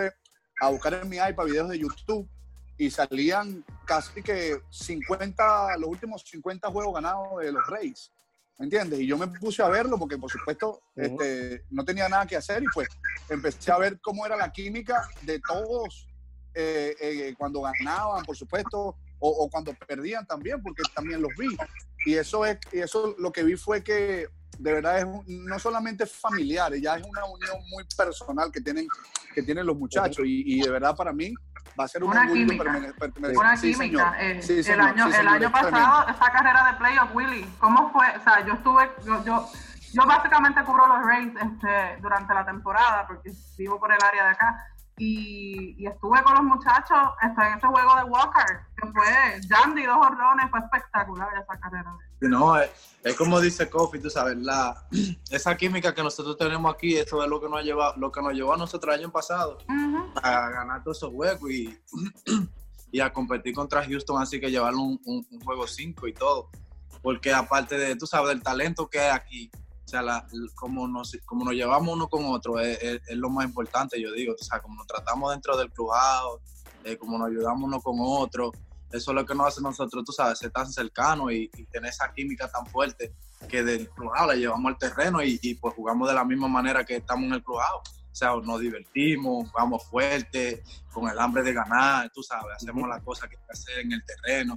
[0.61, 2.29] a buscar en mi iPad videos de YouTube
[2.77, 8.11] y salían casi que 50, los últimos 50 juegos ganados de los Reyes.
[8.57, 8.99] ¿Me entiendes?
[8.99, 12.61] Y yo me puse a verlo porque, por supuesto, este, no tenía nada que hacer
[12.61, 12.89] y pues
[13.29, 16.09] empecé a ver cómo era la química de todos
[16.53, 21.55] eh, eh, cuando ganaban, por supuesto, o, o, cuando perdían también, porque también los vi.
[22.05, 26.05] Y eso es, y eso lo que vi fue que de verdad es no solamente
[26.05, 28.87] familiar, ya es una unión muy personal que tienen,
[29.33, 30.23] que tienen los muchachos.
[30.25, 31.33] Y, de verdad para mí
[31.79, 32.93] va a ser una química.
[33.35, 34.15] una química.
[34.19, 38.05] Eh, el año, el año pasado, esa carrera de playoff, Willy, ¿cómo fue?
[38.17, 39.49] O sea, yo estuve, yo, yo,
[39.93, 44.29] yo básicamente cubro los Rays este, durante la temporada porque vivo por el área de
[44.31, 44.67] acá
[44.99, 49.97] y, estuve con los muchachos hasta en ese juego de Walker, que fue Jandy, dos
[49.97, 51.97] horrones, fue espectacular esa carrera.
[52.21, 52.69] No, es,
[53.17, 54.85] como dice Kofi, tú sabes, la,
[55.31, 58.33] esa química que nosotros tenemos aquí, eso es lo que nos, lleva, lo que nos
[58.33, 59.57] llevó a nosotros el año pasado
[60.21, 61.79] a ganar todos esos juegos y,
[62.91, 66.49] y a competir contra Houston, así que llevar un, un, un juego 5 y todo.
[67.01, 69.51] Porque aparte de, tú sabes, del talento que hay aquí,
[69.89, 74.11] sea, la, como, nos, como nos llevamos uno con otro es, lo más importante, yo
[74.13, 74.35] digo.
[74.39, 76.41] O sea, como nos tratamos dentro del clubado,
[76.83, 78.51] eh, como nos ayudamos uno con otro.
[78.91, 82.11] Eso es lo que nos hace nosotros, tú sabes, ser tan cercanos y, tener esa
[82.13, 83.13] química tan fuerte
[83.47, 86.97] que del clubado la llevamos al terreno y, pues jugamos de la misma manera que
[86.97, 87.77] estamos en el clubado.
[87.79, 93.01] O sea, nos divertimos, jugamos fuerte, con el hambre de ganar, tú sabes, hacemos las
[93.03, 94.55] cosas que hay que hacer en el terreno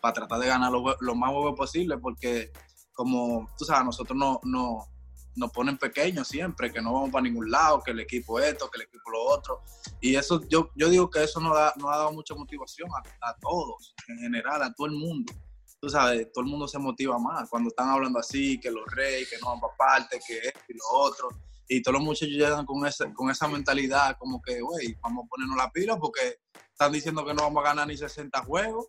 [0.00, 2.52] para tratar de ganar lo, lo más huevo posible porque
[2.98, 4.88] como, tú sabes, nosotros no, no,
[5.36, 8.80] nos ponen pequeños siempre, que no vamos para ningún lado, que el equipo esto, que
[8.80, 9.62] el equipo lo otro.
[10.00, 12.88] Y eso, yo, yo digo que eso nos, da, nos ha dado mucha motivación
[13.22, 15.32] a, todos, en general, a todo el mundo.
[15.80, 19.30] Tú sabes, todo el mundo se motiva más cuando están hablando así, que los reyes,
[19.30, 21.28] que no van para parte, que esto y lo otro.
[21.68, 25.28] Y todos los muchachos llegan con, ese, con esa mentalidad, como que, güey, vamos a
[25.28, 28.88] ponernos la pila porque están diciendo que no vamos a ganar ni 60 juegos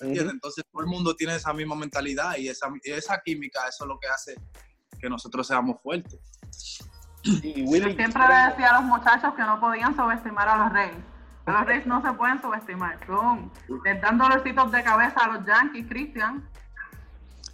[0.00, 3.98] entonces todo el mundo tiene esa misma mentalidad y esa, esa química, eso es lo
[3.98, 4.34] que hace
[4.98, 6.20] que nosotros seamos fuertes.
[7.22, 11.04] Y Willy, siempre le decía a los muchachos que no podían subestimar a los Reyes.
[11.46, 12.98] Los Reyes no se pueden subestimar.
[13.06, 13.50] Son,
[13.84, 16.48] les dan dolorcitos de cabeza a los Yankees, Cristian.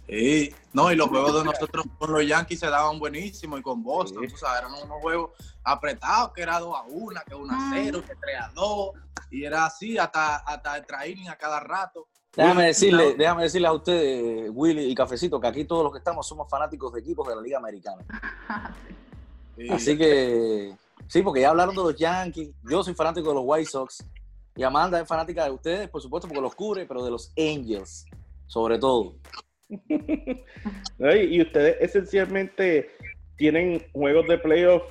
[0.07, 3.81] Sí, no, y los juegos de nosotros con los Yankees se daban buenísimo y con
[3.81, 5.31] Boston, tú sabes, eran unos juegos
[5.63, 8.91] apretados que era 2 a 1, que 1 a 0, que 3 a 2,
[9.31, 12.07] y era así hasta, hasta el training a cada rato.
[12.35, 16.27] Déjame decirle, déjame decirle a ustedes, Willy y Cafecito, que aquí todos los que estamos
[16.27, 18.03] somos fanáticos de equipos de la Liga Americana.
[19.69, 20.73] Así que,
[21.07, 24.05] sí, porque ya hablaron de los Yankees, yo soy fanático de los White Sox,
[24.55, 28.05] y Amanda es fanática de ustedes, por supuesto, porque los cubre, pero de los Angels,
[28.47, 29.15] sobre todo.
[29.69, 32.89] y ustedes esencialmente
[33.37, 34.83] tienen juegos de playoff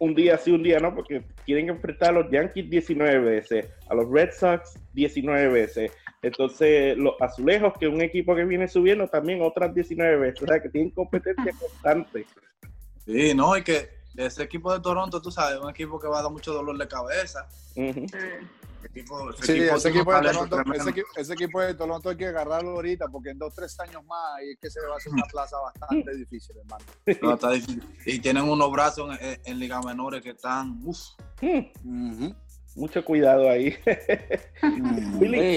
[0.00, 3.94] un día sí, un día no, porque quieren enfrentar a los Yankees 19 veces, a
[3.94, 5.90] los Red Sox 19 veces.
[6.22, 10.42] Entonces, los azulejos, que es un equipo que viene subiendo también otras 19 veces.
[10.42, 12.26] O sea, que tienen competencia constante.
[13.06, 16.22] Sí, no, y que ese equipo de Toronto, tú sabes, un equipo que va a
[16.22, 17.48] dar mucho dolor de cabeza.
[17.74, 20.62] sí, ese, equipo de Toronto,
[21.16, 24.52] ese, equipo de Toronto hay que agarrarlo ahorita porque en dos, tres años más y
[24.52, 26.84] es que se va a hacer una plaza bastante difícil, hermano.
[27.22, 27.82] No, está difícil.
[28.06, 30.98] Y tienen unos brazos en, en, ligas menores que están, uff.
[32.78, 33.76] Mucho cuidado ahí.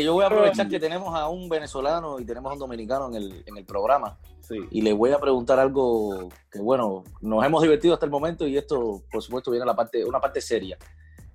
[0.03, 3.15] yo voy a aprovechar que tenemos a un venezolano y tenemos a un dominicano en
[3.15, 4.17] el, en el programa.
[4.71, 8.57] Y le voy a preguntar algo que, bueno, nos hemos divertido hasta el momento y
[8.57, 10.77] esto, por supuesto, viene a la parte, una parte seria.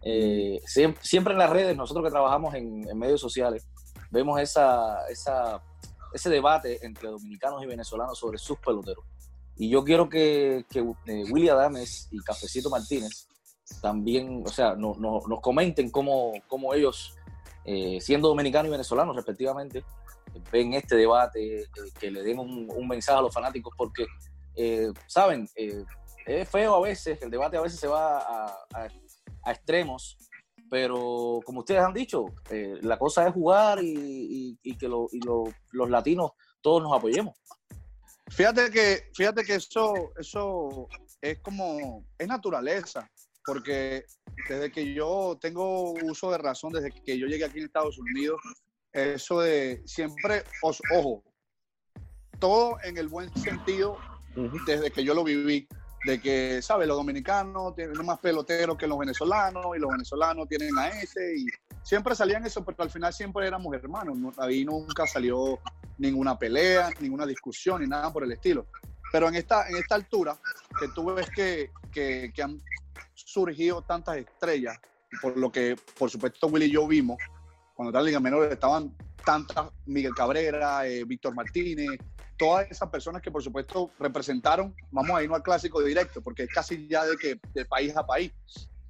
[0.03, 3.67] Eh, siempre, en las redes, nosotros que trabajamos en, medios sociales,
[4.11, 5.63] vemos esa, esa,
[6.13, 9.05] ese debate entre dominicanos y venezolanos sobre sus peloteros.
[9.57, 13.29] Y yo quiero que, que eh, Willy Adames y Cafecito Martínez
[13.81, 17.17] también, o sea, no, nos comenten cómo, cómo ellos,
[17.65, 19.85] eh, siendo dominicanos y venezolanos respectivamente,
[20.53, 21.67] ven este debate, eh,
[21.99, 24.07] que le den un, mensaje a los fanáticos, porque,
[24.55, 25.49] eh, saben,
[26.27, 28.19] es feo a veces, el debate a veces se va
[28.73, 28.89] a,
[29.47, 30.17] extremos,
[30.69, 32.27] pero como ustedes han dicho,
[32.83, 37.37] la cosa es jugar y, que los latinos todos nos apoyemos.
[38.29, 40.89] Fíjate que, fíjate que eso, eso
[41.21, 43.09] es como, es naturaleza
[43.47, 44.05] porque
[44.49, 48.41] desde que yo tengo uso de razón, desde que yo llegué aquí en Estados Unidos,
[48.93, 51.23] eso de siempre, ojo,
[52.39, 53.99] todo en el buen sentido,
[54.67, 55.69] desde que yo lo viví,
[56.05, 56.87] de que, ¿sabes?
[56.87, 61.47] Los dominicanos tienen más peloteros que los venezolanos y los venezolanos tienen a ese y
[61.83, 64.17] siempre salían eso, pero al final siempre éramos hermanos.
[64.39, 65.59] Ahí nunca salió
[65.99, 68.67] ninguna pelea, ninguna discusión ni nada por el estilo.
[69.11, 70.37] Pero en esta, en esta altura,
[70.79, 72.61] que tú ves que, que, que han
[73.17, 74.79] surgido tantas estrellas,
[75.21, 77.17] por lo que, por supuesto, Willy y yo vimos,
[77.75, 81.99] cuando estaba en Liga Menor estaban tantas, Miguel Cabrera, eh, Víctor Martínez,
[82.37, 86.51] todas esas personas que por supuesto representaron, vamos a irnos al clásico directo, porque es
[86.53, 88.33] casi ya de que de país a país.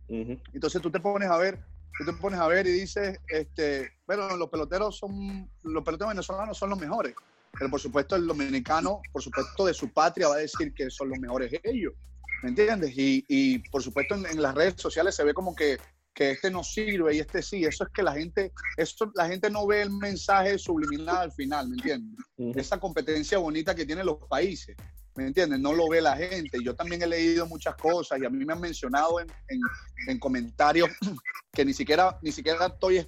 [0.09, 1.59] Entonces tú te pones a ver,
[1.99, 6.57] tú te pones a ver y dices, este, bueno, los peloteros son, los peloteros venezolanos
[6.57, 7.15] son los mejores.
[7.59, 11.09] Pero por supuesto el dominicano, por supuesto de su patria, va a decir que son
[11.09, 11.95] los mejores ellos.
[12.43, 12.93] ¿Me entiendes?
[12.97, 15.79] Y, y por supuesto en, las redes sociales se ve como que
[16.17, 17.65] que este no sirve y este sí.
[17.65, 21.69] Eso es que la gente, eso, la gente no ve el mensaje subliminal al final,
[21.69, 22.19] ¿me entiendes?
[22.57, 24.75] Esa competencia bonita que tienen los países,
[25.15, 25.61] ¿me entiendes?
[25.61, 26.65] No lo ve la gente.
[26.65, 29.61] Yo también he leído muchas cosas y a mí me han mencionado en, en,
[30.09, 30.89] en comentarios
[31.53, 33.07] que ni siquiera, ni siquiera estoy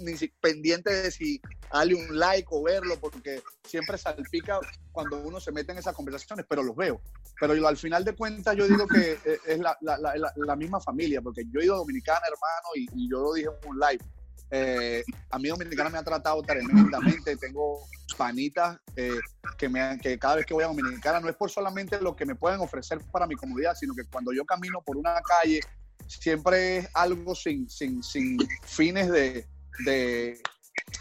[0.00, 1.40] ni pendiente de si
[1.72, 4.58] darle un like o verlo, porque siempre salpica
[4.92, 7.00] cuando uno se mete en esas conversaciones, pero los veo.
[7.38, 10.56] Pero yo, al final de cuentas yo digo que eh, es la, la, la, la
[10.56, 13.78] misma familia, porque yo he ido a Dominicana, hermano, y, yo lo dije en un
[13.78, 14.04] live.
[14.52, 17.78] Eh, a mí Dominicana me ha tratado tremendamente, tengo
[18.16, 19.20] panitas eh,
[19.56, 22.26] que, me, que cada vez que voy a Dominicana no es por solamente lo que
[22.26, 25.60] me pueden ofrecer para mi comodidad, sino que cuando yo camino por una calle
[26.08, 29.46] siempre es algo sin, sin, sin fines de,
[29.84, 30.40] de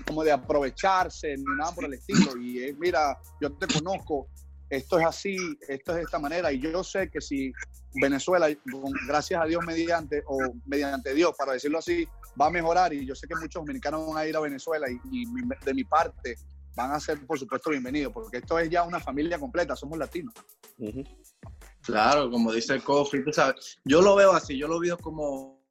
[0.06, 2.38] como de aprovecharse ni nada por el estilo.
[2.38, 4.28] Y es, mira, yo te conozco,
[4.70, 5.36] esto es así,
[5.68, 6.52] esto es de esta manera.
[6.52, 7.52] Y yo sé que si
[8.02, 8.48] Venezuela,
[9.08, 12.08] gracias a Dios mediante, o mediante Dios, para decirlo así,
[12.40, 12.94] va a mejorar.
[12.94, 15.26] Y yo sé que muchos dominicanos van a ir a Venezuela y,
[15.66, 16.36] de mi parte
[16.76, 20.34] van a ser, por supuesto, bienvenidos, porque esto es ya una familia completa, somos latinos.
[21.82, 25.62] Claro, como dice Kofi, tú sabes, yo lo veo así, yo lo veo como,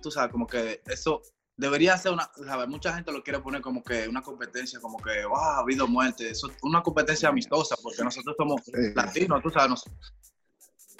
[0.00, 1.20] tú sabes, como que eso
[1.56, 2.68] debería ser una, ¿sabes?
[2.68, 6.30] mucha gente lo quiere poner como que una competencia, como que, wow, ha habido muerte,
[6.30, 8.60] eso, una competencia amistosa, porque nosotros somos
[8.94, 10.12] latinos, tú sabes, nosotros,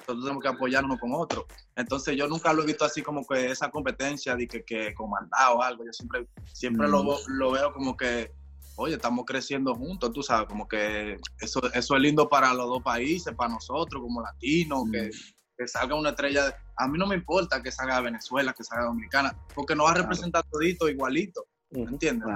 [0.05, 1.45] tenemos que apoyarnos con otros.
[1.75, 5.57] Entonces yo nunca lo he visto así como que esa competencia de que, que comandado
[5.57, 7.07] o algo, yo siempre, siempre lo, mm.
[7.27, 8.31] lo, veo como que,
[8.77, 12.81] oye, estamos creciendo juntos, tú sabes, como que eso, eso es lindo para los dos
[12.81, 16.55] países, para nosotros como latinos, que mm que salga una estrella.
[16.75, 19.91] A mí no me importa que salga de Venezuela, que salga Dominicana, porque nos va
[19.91, 21.45] a representar todito igualito.
[21.71, 22.27] ¿Me entiendes?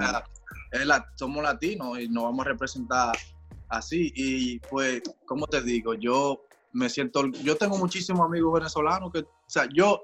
[1.16, 3.18] somos latinos y nos vamos a representar
[3.70, 4.12] así.
[4.16, 9.50] Y pues, como te digo, yo me siento, yo tengo muchísimos amigos venezolanos que, o
[9.50, 10.04] sea, yo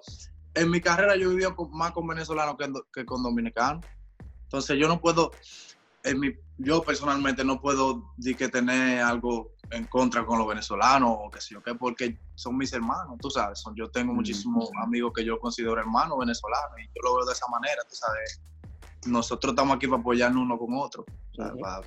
[0.53, 3.85] en mi carrera yo he vivido más con venezolanos que, que con dominicanos.
[4.43, 5.31] Entonces yo no puedo,
[6.03, 11.17] en mi, yo personalmente no puedo decir que tener algo en contra con los venezolanos
[11.19, 13.59] o qué sé yo qué, porque son mis hermanos, tú sabes.
[13.59, 17.33] Son, yo tengo muchísimos amigos que yo considero hermanos venezolanos y yo lo veo de
[17.33, 18.41] esa manera, tú sabes.
[19.05, 21.81] Nosotros estamos aquí para apoyarnos uno con otro, para,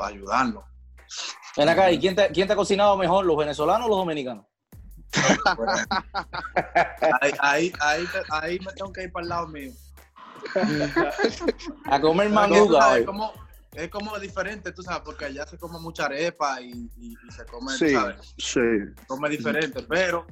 [0.00, 0.64] ayudarnos.
[1.56, 4.46] Ven acá, ¿y quién te, quién te ha cocinado mejor, los venezolanos o los dominicanos?
[7.20, 7.32] ahí,
[7.80, 9.72] ahí, ahí, me tengo que ir para el lado mío.
[11.84, 13.06] a comer manguga hoy
[13.74, 16.90] es como diferente, tú sabes, porque allá se come mucha arepa y,
[17.34, 18.34] se come, sí, ¿sabes?
[18.36, 18.60] Sí.
[18.60, 20.26] Se come diferente, pero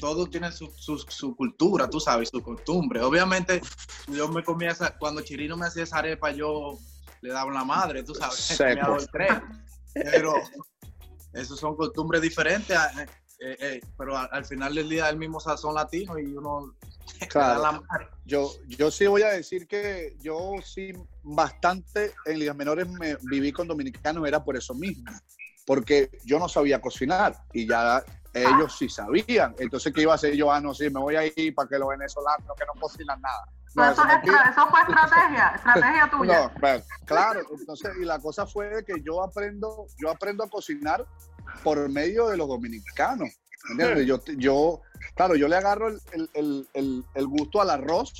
[0.00, 3.00] todo tiene su, su, cultura, tú sabes, su costumbre.
[3.02, 3.60] Obviamente,
[4.08, 6.78] yo me comía esa, cuando Chirino me hacía esa arepa, yo
[7.20, 9.64] le daba la madre, tú sabes, me el tren.
[9.94, 10.34] Pero
[11.32, 13.06] eso son costumbres diferentes, eh,
[13.40, 16.74] eh, eh, pero al, final del día el mismo sazón latino y uno
[17.28, 17.82] Claro.
[18.24, 20.92] Yo, yo sí voy a decir que yo sí
[21.22, 25.10] bastante en ligas menores me viví con dominicanos, era por eso mismo,
[25.66, 28.02] porque yo no sabía cocinar y ya
[28.34, 29.54] ellos sí sabían.
[29.58, 30.52] Entonces, ¿qué iba a hacer yo?
[30.52, 33.92] Ah, no, sí, me voy a ir para que los venezolanos que no cocinan nada.
[33.92, 36.52] eso, fue estrategia, estrategia tuya.
[36.60, 41.06] No, claro, entonces, y la cosa fue que yo aprendo, yo aprendo a cocinar
[41.62, 43.28] por medio de los dominicanos.
[43.70, 44.06] ¿entiendes?
[44.06, 44.82] Yo, yo
[45.14, 45.88] Claro, yo le agarro
[46.34, 48.12] el, gusto al arroz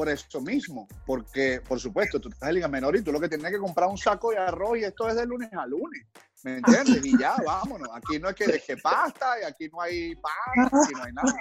[0.00, 3.28] por eso mismo, porque por supuesto tú estás en Liga Menor y tú lo que
[3.28, 6.06] tienes que comprar un saco de arroz y esto es de lunes a lunes,
[6.42, 7.04] ¿me entiendes?
[7.04, 10.32] Y ya, vámonos, aquí no es que deje pasta y aquí no hay pan,
[10.64, 11.34] aquí no hay nada.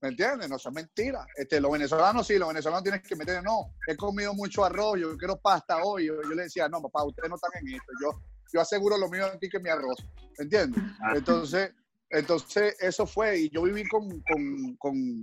[0.00, 0.48] ¿Me entiendes?
[0.48, 1.26] No es mentira.
[1.36, 5.14] Este, los venezolanos sí, los venezolanos tienen que meter, no, he comido mucho arroz, yo
[5.18, 6.06] quiero pasta hoy.
[6.06, 7.92] Yo, le decía, no, papá, ustedes no están en esto.
[8.02, 8.22] Yo,
[8.54, 10.02] yo aseguro lo mío aquí que mi arroz.
[10.38, 10.82] ¿Me entiendes?
[11.14, 11.74] Entonces,
[12.08, 15.22] Entonces, eso fue, y yo viví con, con, con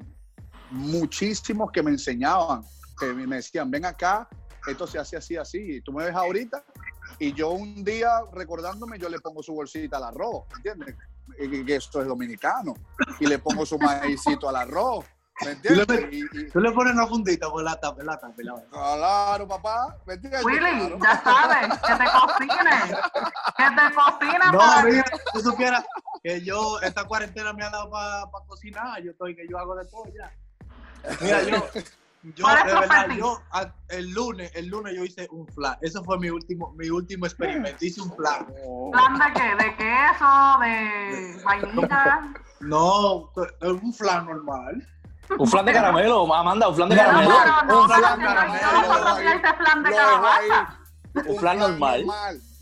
[0.72, 2.64] muchísimos que me enseñaban,
[3.00, 4.28] que me decían, ven acá,
[4.68, 6.64] esto se hace así, así, y tú me ves ahorita,
[7.20, 10.96] y yo un día recordándome, yo le pongo su bolsita al arroz, ¿entiendes?
[11.38, 12.74] Que esto es dominicano,
[13.20, 15.06] y le pongo su maicito al arroz,
[15.44, 15.86] ¿Me entiendes?
[16.54, 18.34] Tú le, pones una fundita por la tapa, la tapa.
[18.72, 19.98] Claro, papá.
[20.06, 20.46] ¿Me entiendes?
[20.46, 23.00] Willy, ya sabes, que te cocines.
[23.58, 24.52] Que te cocines.
[24.54, 25.84] No, para mira, tú supieras
[26.24, 29.04] que yo, esta cuarentena me ha dado para cocinar.
[29.04, 30.32] Yo estoy, que yo hago de todo ya.
[31.22, 31.70] Mira, yo,
[32.36, 33.42] yo, de verdad, yo,
[33.90, 35.78] el lunes, el lunes yo hice un flan.
[35.82, 37.84] Eso fue mi último, mi último experimento.
[37.86, 38.48] Hice un flan.
[38.92, 39.64] ¿Flan de qué?
[39.64, 40.60] ¿De queso?
[40.62, 42.34] ¿De vainilla?
[42.62, 44.88] No, un flan normal.
[45.38, 47.36] Un flan de caramelo, Amanda, un flan de caramelo.
[47.80, 48.26] un flan de
[49.92, 50.68] caramelo.
[51.26, 52.06] Un flan normal.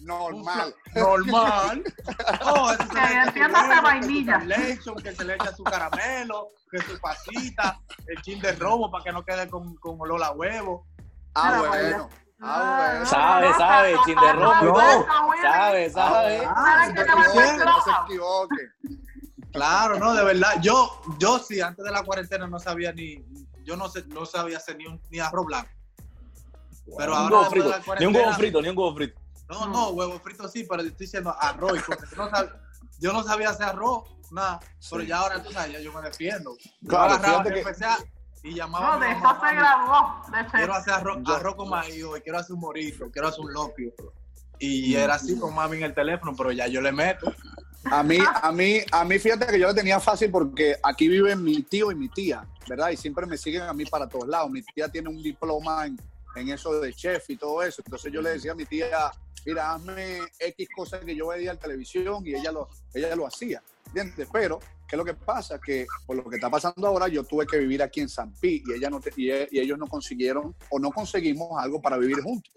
[0.04, 0.76] Normal.
[0.96, 1.84] Normal.
[2.42, 4.38] No, eso se entiendo esa vainilla.
[4.39, 9.04] Leche, que se le echa su caramelo, que su pasita, el chin de robo para
[9.04, 10.86] que no quede con, con olor a huevo.
[11.36, 12.10] Ah, bueno.
[12.42, 13.06] Ah, bueno.
[13.06, 14.80] Sabe, sabe, chin de robo.
[15.42, 16.46] Sabe, sabe.
[16.46, 18.70] No se equivoque.
[19.52, 20.60] Claro, no, de verdad.
[20.62, 23.24] Yo, yo sí, antes de la cuarentena no sabía ni,
[23.63, 25.70] yo no sé, no sabía hacer ni, un, ni arroz blanco.
[26.98, 29.23] Pero ahora huevo frito, ni un huevo frito, ni un huevo frito.
[29.54, 31.80] No, no, huevo frito sí, pero estoy diciendo arroz.
[32.18, 32.62] No sabía,
[33.00, 34.60] yo no sabía hacer arroz, nada.
[34.89, 36.56] Pero ya ahora tú sabes, ya yo me defiendo.
[36.88, 37.60] Claro, agarraba, que...
[37.60, 37.98] empecé a,
[38.44, 38.96] y llamaba.
[38.96, 40.22] No, de eso se graduó.
[40.52, 43.94] quiero hacer arroz, arroz con maíz hoy, quiero hacer un morito, quiero hacer un lopio.
[44.60, 47.34] Y era así con mami en el teléfono, pero ya yo le meto.
[47.86, 51.44] A mí, a mí, a mí, fíjate que yo lo tenía fácil porque aquí viven
[51.44, 52.89] mi tío y mi tía, ¿verdad?
[52.89, 54.50] Y siempre me siguen a mí para todos lados.
[54.52, 56.00] Mi tía tiene un diploma en,
[56.36, 57.82] en eso de chef y todo eso.
[57.86, 59.12] Entonces yo le decía a mi tía,
[59.45, 63.62] mira, hazme X cosas que yo veía en televisión y ella lo, ella lo hacía,
[63.88, 64.27] ¿entiendes?
[64.32, 65.60] Pero, ¿qué es lo que pasa?
[65.60, 68.63] Que por lo que está pasando ahora, yo tuve que vivir aquí en San Pi
[68.65, 72.53] y, ella no y, y ellos no consiguieron o no conseguimos algo para vivir juntos.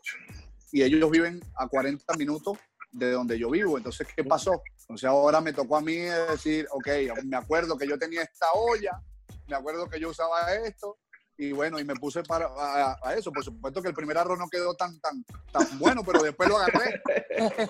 [0.73, 2.59] Y ellos viven a 40 minutos
[2.93, 3.77] de donde yo vivo.
[3.77, 4.63] Entonces, ¿qué pasó?
[4.81, 6.89] Entonces ahora me tocó a mí decir, ok,
[7.25, 9.03] me acuerdo que yo tenía esta olla,
[9.49, 10.97] me acuerdo que yo usaba esto,
[11.39, 13.33] y bueno, y me puse para a, eso.
[13.33, 16.57] Por supuesto que el primer arroz no quedó tan tan tan bueno, pero después lo
[16.57, 17.03] agarré.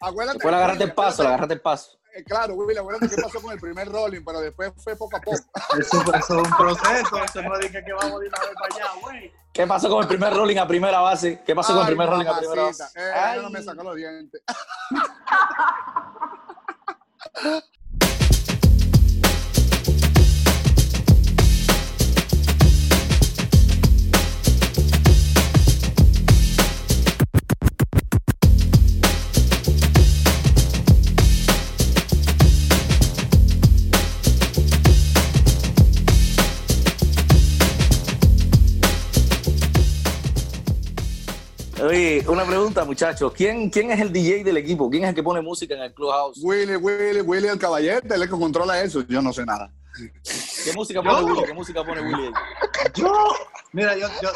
[0.00, 0.38] acuérdate.
[0.38, 1.98] Después agarraste el paso, le agarraste el paso.
[2.14, 5.20] Eh, claro, Willy, acuérdate qué pasó con el primer rolling, pero después fue poco a
[5.20, 5.36] poco.
[5.78, 9.32] Eso, es un proceso, eso no dije que vamos de una vez para allá, güey.
[9.52, 11.42] ¿Qué pasó con el primer rolling a primera base?
[11.44, 12.84] ¿Qué pasó con el primer rolling a primera base?
[12.94, 14.42] Eh, no me sacó los dientes.
[41.80, 43.32] Oye, una pregunta, muchachos.
[43.32, 44.90] ¿Quién, ¿Quién es el DJ del equipo?
[44.90, 46.40] ¿Quién es el que pone música en el Clubhouse?
[46.42, 49.02] Willy, Willy, Willy el caballete, él es que controla eso.
[49.02, 49.70] Yo no sé nada.
[49.94, 51.46] ¿Qué música pone Willy?
[51.46, 52.32] ¿Qué música pone Willy?
[52.94, 53.12] Yo,
[53.72, 54.30] mira, yo, yo,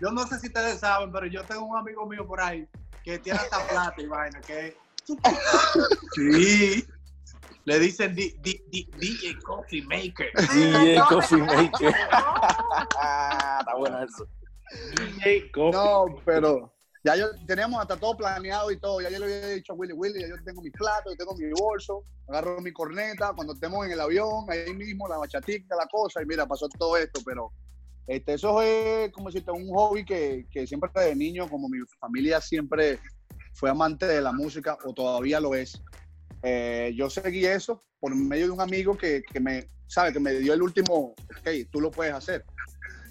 [0.00, 2.64] yo no sé si ustedes saben, pero yo tengo un amigo mío por ahí
[3.02, 4.76] que tiene hasta plata y vaina, que
[6.14, 6.86] sí,
[7.64, 10.30] le dicen DJ Coffee Maker.
[10.52, 11.88] DJ Coffee Maker.
[13.58, 14.28] Está bueno eso.
[14.96, 15.72] DJ Coffee.
[15.72, 16.73] No, pero
[17.04, 19.02] ya yo teníamos hasta todo planeado y todo.
[19.02, 21.36] Ya yo le había dicho a Willy, Willy, ya yo tengo mis platos, yo tengo
[21.36, 25.86] mi bolso, agarro mi corneta, cuando estemos en el avión, ahí mismo, la bachatica, la
[25.86, 27.52] cosa, y mira, pasó todo esto, pero
[28.06, 32.40] este, eso es como si un hobby que, que siempre de niño, como mi familia
[32.40, 32.98] siempre
[33.52, 35.82] fue amante de la música, o todavía lo es.
[36.42, 40.32] Eh, yo seguí eso por medio de un amigo que, que me, sabe, que me
[40.32, 42.46] dio el último, ok, tú lo puedes hacer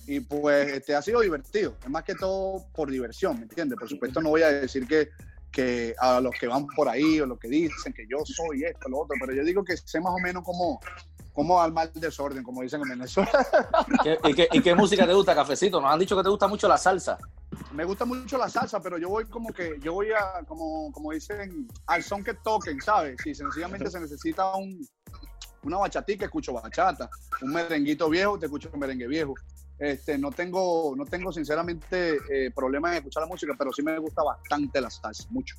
[0.07, 3.79] y pues este, ha sido divertido, es más que todo por diversión, ¿me entiendes?
[3.79, 5.09] Por supuesto no voy a decir que,
[5.51, 8.89] que a los que van por ahí o los que dicen que yo soy esto,
[8.89, 10.79] lo otro, pero yo digo que sé más o menos cómo,
[11.33, 13.31] cómo armar el desorden, como dicen en Venezuela.
[14.23, 15.81] ¿Y qué, ¿Y qué, música te gusta, Cafecito?
[15.81, 17.17] Nos han dicho que te gusta mucho la salsa.
[17.71, 21.11] Me gusta mucho la salsa, pero yo voy como que, yo voy a, como, como
[21.11, 23.17] dicen, al son que toquen, ¿sabes?
[23.23, 24.85] Si sencillamente se necesita un,
[25.63, 27.09] una bachatica, escucho bachata.
[27.41, 29.33] Un merenguito viejo, te escucho un merengue viejo.
[29.79, 33.97] Este, no tengo, no tengo sinceramente eh, problema en escuchar la música, pero sí me
[33.97, 35.55] gusta bastante la salsa, mucho.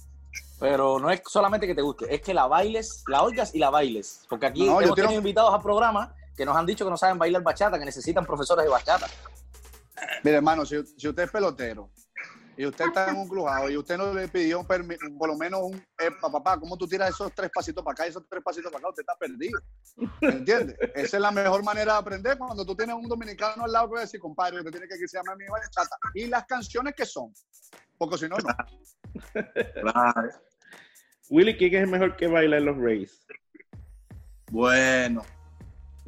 [0.59, 3.71] Pero no es solamente que te guste, es que la bailes, la oigas y la
[3.71, 4.25] bailes.
[4.29, 7.43] Porque aquí hemos tenido invitados al programa que nos han dicho que no saben bailar
[7.43, 9.07] bachata, que necesitan profesores de bachata.
[10.23, 11.91] Mire, hermano, si, usted es pelotero
[12.57, 15.61] y usted está en un crujado y usted no le pidió un por lo menos
[15.63, 18.71] un, eh, papá, ¿cómo tú tiras esos tres pasitos para acá y esos tres pasitos
[18.71, 18.89] para acá?
[18.91, 19.61] Usted está perdido.
[20.21, 20.77] ¿Me entiendes?
[20.95, 23.95] Esa es la mejor manera de aprender cuando tú tienes un dominicano al lado que
[23.95, 25.97] va a decir, compadre, usted tiene que que se llama mi chata.
[26.15, 27.33] Y las canciones que son,
[27.99, 28.55] porque si no, no.
[31.31, 33.27] Willy, ¿quién es el mejor que baila en los Rays?
[34.51, 35.25] Bueno.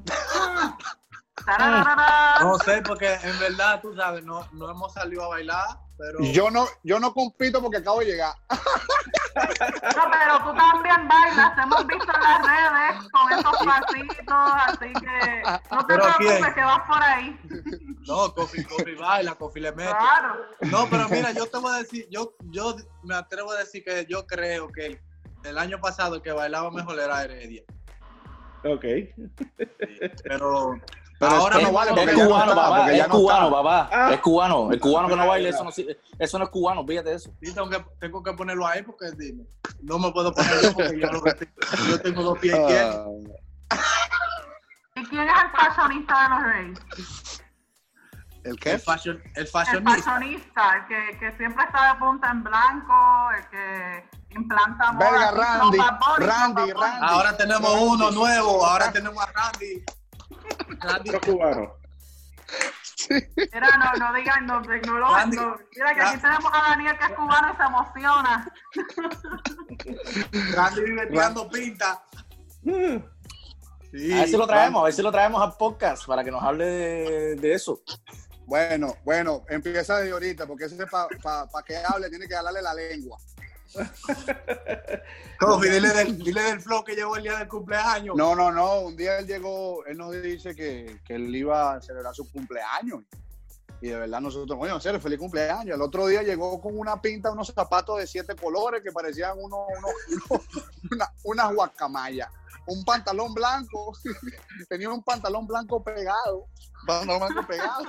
[2.40, 5.86] no sé, porque en verdad, tú sabes, no, no hemos salido a bailar
[6.32, 8.34] yo no, yo no compito porque acabo de llegar.
[9.36, 15.42] No, pero tú también bailas, hemos visto en las redes con esos pasitos, así que
[15.70, 17.38] no te preocupes que vas por ahí.
[18.07, 19.90] No, Kofi, Kofi baila, Kofi le mete.
[19.90, 20.47] Claro.
[20.70, 24.07] No, pero mira, yo te voy a decir, yo, yo me atrevo a decir que
[24.09, 24.99] yo creo que
[25.44, 27.62] el, año pasado el que bailaba mejor era Heredia.
[28.64, 28.84] Ok.
[30.24, 30.80] pero
[31.19, 32.93] pero ahora no vale es cubano, papá.
[32.93, 34.12] Es cubano, papá.
[34.12, 34.73] Es cubano.
[34.73, 35.71] El cubano que no baile, eso no,
[36.19, 37.31] eso no es cubano, fíjate eso.
[37.41, 39.45] Sí, tengo que, tengo que ponerlo ahí porque dime,
[39.83, 43.07] no me puedo poner yo porque yo, yo tengo dos pies izquierdos.
[44.97, 47.43] ¿Y quién es el fashionista de los Reyes?
[48.45, 48.73] ¿El qué?
[48.73, 49.97] El, fashion, el fashionista.
[49.97, 55.33] El fashionista, el que, que siempre está de punta en blanco, el que implanta moda.
[55.33, 55.79] Randy,
[56.19, 57.07] Randy, Randy.
[57.07, 59.85] Ahora tenemos uno nuevo, ahora tenemos a Randy.
[60.80, 61.74] Randy cubano.
[63.36, 67.05] Mira, no, no digan, no, no lo Randy, Mira que aquí tenemos a Daniel que
[67.05, 68.53] es cubano y se emociona.
[70.55, 72.03] Randy vive tirando pinta.
[73.92, 76.30] Sí, a ver si lo traemos, a ver si lo traemos al podcast para que
[76.30, 77.80] nos hable de, de eso.
[78.47, 82.62] Bueno, bueno, empieza de ahorita, porque ese para pa, pa que hable tiene que hablarle
[82.62, 83.18] la lengua.
[85.62, 88.14] Dile del, flow que llegó el día del cumpleaños.
[88.17, 88.81] No, no, no.
[88.81, 93.03] Un día él llegó, él nos dice que, él iba a celebrar su cumpleaños.
[93.83, 95.75] Y de verdad nosotros, serio, feliz cumpleaños.
[95.75, 99.67] El otro día llegó con una pinta, unos zapatos de siete colores que parecían unos,
[99.79, 100.43] unos,
[100.91, 102.31] una, unas guacamayas.
[102.69, 103.93] Un pantalón blanco,
[104.69, 106.49] tenía un pantalón blanco pegado,
[106.87, 107.85] pantalón blanco pegado.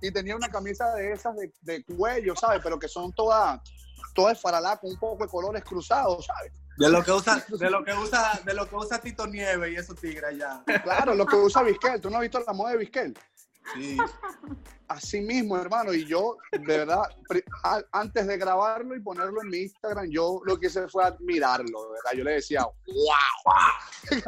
[0.00, 2.60] y tenía una camisa de esas de cuello, ¿sabes?
[2.62, 3.60] Pero que son todas
[4.12, 6.52] todo es faralá con un poco de colores cruzados, ¿sabes?
[6.76, 9.76] De lo que usa, de lo que usa, de lo que usa Tito Nieve y
[9.76, 10.62] esos tigres allá.
[10.82, 12.00] Claro, lo que usa Vizquel.
[12.00, 13.16] ¿Tú no has visto la moda de Vizquel?
[13.74, 13.96] Sí.
[14.88, 15.92] Así mismo, hermano.
[15.94, 17.02] Y yo, de verdad,
[17.92, 22.12] antes de grabarlo y ponerlo en mi Instagram, yo lo que hice fue admirarlo, ¿verdad?
[22.16, 23.54] Yo le decía, ¡wow!
[24.10, 24.22] El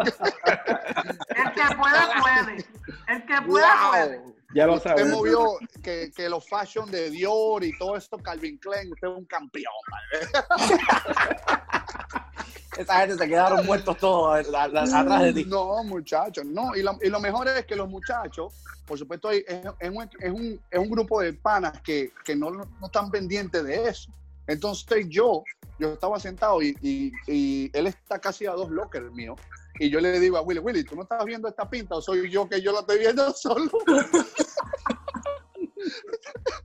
[1.52, 2.64] que pueda, puede.
[3.08, 4.35] El que pueda, puede.
[4.54, 5.04] Ya lo sabes.
[5.04, 9.14] Usted movió que, que, los fashion de Dior y todo esto, Calvin Klein, usted es
[9.14, 9.72] un campeón,
[12.78, 15.46] Esa gente se quedaron muertos todos atrás de ti.
[15.46, 16.76] No, muchachos, no.
[16.76, 18.52] Y lo, y lo, mejor es que los muchachos,
[18.86, 22.50] por supuesto, es, es, un, es, un, es un, grupo de panas que, que no,
[22.50, 24.10] no, están pendientes de eso.
[24.46, 25.42] Entonces yo,
[25.78, 29.36] yo estaba sentado y, y, y él está casi a dos lockers mío
[29.78, 32.30] y yo le digo a Willy, Willy, ¿tú no estás viendo esta pinta o soy
[32.30, 33.70] yo que yo la estoy viendo solo?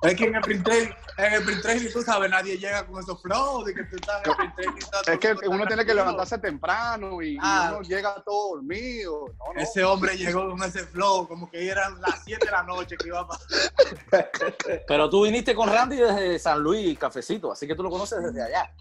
[0.04, 3.00] es que en el print training, en el print training, tú sabes, nadie llega con
[3.00, 6.38] esos flows de que tú estás en el print Es que uno tiene que levantarse
[6.38, 7.74] temprano y, ah.
[7.74, 9.26] uno llega todo dormido.
[9.56, 13.08] Ese hombre llegó con ese flow, como que eran las 7 de la noche que
[13.08, 13.50] iba a pasar.
[14.88, 18.44] Pero tú viniste con Randy desde San Luis, Cafecito, así que tú lo conoces desde
[18.44, 18.74] allá.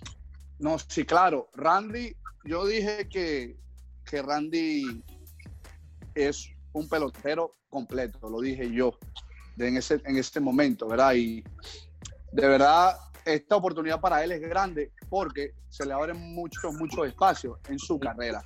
[0.59, 1.49] No, sí, claro.
[1.55, 3.57] Randy, yo dije que
[4.11, 5.03] que Randy
[6.15, 8.93] es un pelotero completo, lo dije yo
[9.57, 11.15] en ese, en ese momento, ¿verdad?
[11.15, 11.45] Y
[12.33, 17.59] de verdad, esta oportunidad para él es grande porque se le abren muchos, muchos espacios
[17.69, 18.43] en su carrera.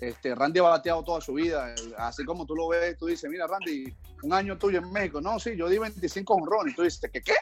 [0.00, 3.46] Este, Randy ha bateado toda su vida, así como tú lo ves, tú dices, mira
[3.46, 3.94] Randy,
[4.24, 7.34] un año tuyo en México, no, sí, yo di 25 honrones, tú dices, ¿qué qué?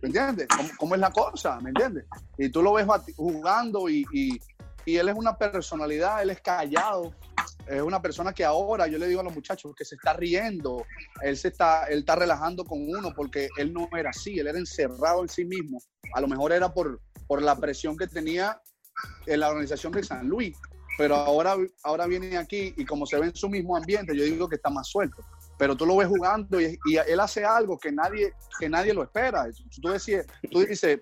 [0.00, 0.48] ¿Me entiendes?
[0.78, 1.60] ¿Cómo, es la cosa?
[1.60, 2.06] ¿Me entiendes?
[2.38, 4.40] Y tú lo ves jugando y, y
[4.86, 7.14] él es una personalidad, él es callado,
[7.66, 10.84] es una persona que ahora yo le digo a los muchachos que se está riendo,
[11.22, 14.58] él se está, él está relajando con uno porque él no era así, él era
[14.58, 15.78] encerrado en sí mismo.
[16.14, 18.60] A lo mejor era por, por la presión que tenía
[19.26, 20.56] en la organización de San Luis,
[20.98, 24.48] pero ahora, ahora viene aquí y como se ve en su mismo ambiente, yo digo
[24.48, 25.24] que está más suelto.
[25.56, 29.46] Pero tú lo ves jugando y, él hace algo que nadie, que nadie lo espera.
[29.80, 30.98] Tú, decías, tú dices,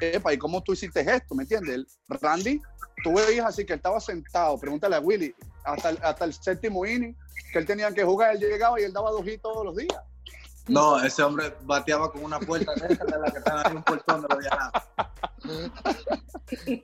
[0.00, 1.34] ¿y cómo tú hiciste esto?
[1.34, 1.98] ¿Me entiendes?
[2.08, 2.60] Randy
[3.02, 5.34] tú veías así que él estaba sentado, pregúntale a Willy,
[5.64, 7.16] hasta el, hasta el séptimo inning,
[7.52, 10.00] que él tenía que jugar, él llegaba y él daba dos hits todos los días.
[10.68, 14.28] No, ese hombre bateaba con una puerta de la que estaba en un portón de
[14.28, 14.44] los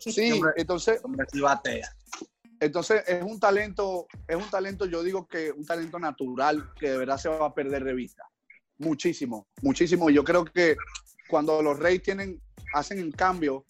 [0.00, 1.00] Sí, entonces.
[1.04, 1.88] Hombre, sí batea.
[2.60, 6.98] Entonces es un talento, es un talento, yo digo que un talento natural que de
[6.98, 8.24] verdad se va a perder de vista.
[8.78, 10.10] Muchísimo, muchísimo.
[10.10, 10.76] Yo creo que
[11.28, 12.40] cuando los Reyes tienen,
[12.74, 13.64] hacen un cambio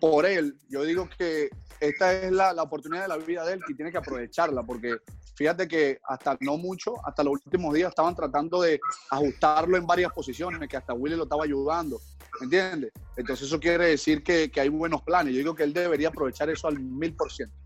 [0.00, 3.60] por él, yo digo que esta es la, la, oportunidad de la vida de él
[3.68, 4.96] y tiene que aprovecharla, porque
[5.34, 8.80] fíjate que hasta no mucho, hasta los últimos días estaban tratando de
[9.10, 12.00] ajustarlo en varias posiciones, que hasta Willy lo estaba ayudando,
[12.40, 12.92] ¿me entiendes?
[13.16, 15.34] Entonces eso quiere decir que, que, hay buenos planes.
[15.34, 17.65] Yo digo que él debería aprovechar eso al mil por ciento.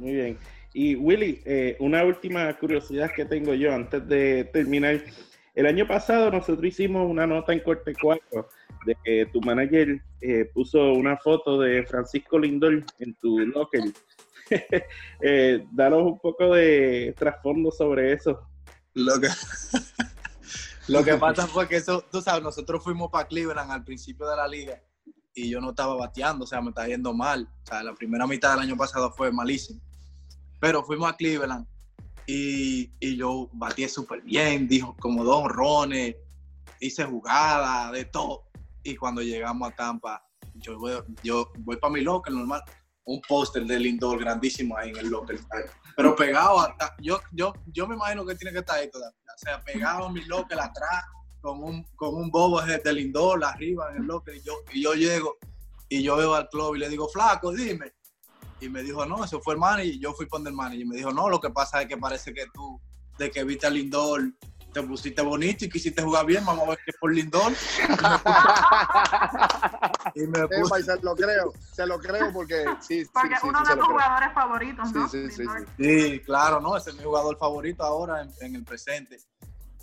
[0.00, 0.38] Muy bien.
[0.72, 5.04] Y Willy, eh, una última curiosidad que tengo yo antes de terminar.
[5.54, 8.48] El año pasado nosotros hicimos una nota en Corte 4
[8.86, 13.82] de que tu manager eh, puso una foto de Francisco Lindor en tu locker.
[15.20, 18.40] eh, danos un poco de trasfondo sobre eso.
[18.94, 19.28] Lo que,
[20.88, 24.36] lo que pasa fue que eso, tú sabes, nosotros fuimos para Cleveland al principio de
[24.36, 24.80] la liga
[25.34, 27.46] y yo no estaba bateando, o sea, me estaba yendo mal.
[27.64, 29.89] O sea, la primera mitad del año pasado fue malísimo.
[30.60, 31.66] Pero fuimos a Cleveland
[32.26, 36.16] y, y yo batí súper bien, dijo como dos rones,
[36.80, 38.44] hice jugada, de todo.
[38.82, 40.22] Y cuando llegamos a Tampa,
[40.54, 40.92] yo voy,
[41.22, 42.62] yo voy para mi locker normal,
[43.04, 45.40] un póster de Lindor grandísimo ahí en el locker.
[45.96, 49.18] Pero pegado, hasta, yo, yo, yo me imagino que tiene que estar ahí todavía.
[49.34, 51.04] O sea, pegado a mi locker atrás,
[51.40, 54.36] con un, con un bobo de Lindor arriba en el locker.
[54.36, 55.38] Y yo, y yo llego
[55.88, 57.92] y yo veo al club y le digo, flaco, dime,
[58.60, 59.86] y me dijo, no, eso fue el manager.
[59.86, 60.80] Y yo fui con el manager.
[60.80, 62.80] Y me dijo, no, lo que pasa es que parece que tú,
[63.18, 64.32] de que viste a Lindor,
[64.72, 66.44] te pusiste bonito y quisiste jugar bien.
[66.44, 67.52] Vamos a ver qué por Lindor.
[70.14, 70.82] y me puse...
[70.84, 73.04] se lo creo, se lo creo porque sí.
[73.12, 75.08] Porque sí, uno de tus jugadores favoritos, ¿no?
[75.08, 75.48] Sí, sí, sí,
[75.78, 76.20] sí.
[76.20, 76.76] claro, ¿no?
[76.76, 79.18] Ese es mi jugador favorito ahora en, en el presente.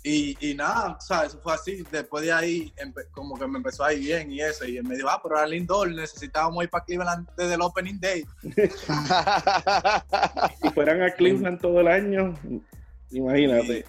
[0.02, 1.84] Y, y, nada, o sea, eso fue así.
[1.90, 2.72] Después de ahí,
[3.10, 4.64] como que me empezó a ir bien y eso.
[4.64, 8.00] Y él me dijo, ah, pero era Lindor, necesitábamos ir para Cleveland desde el Opening
[8.00, 8.24] Day.
[10.62, 12.34] si fueran a Cleveland todo el año,
[13.10, 13.84] imagínate.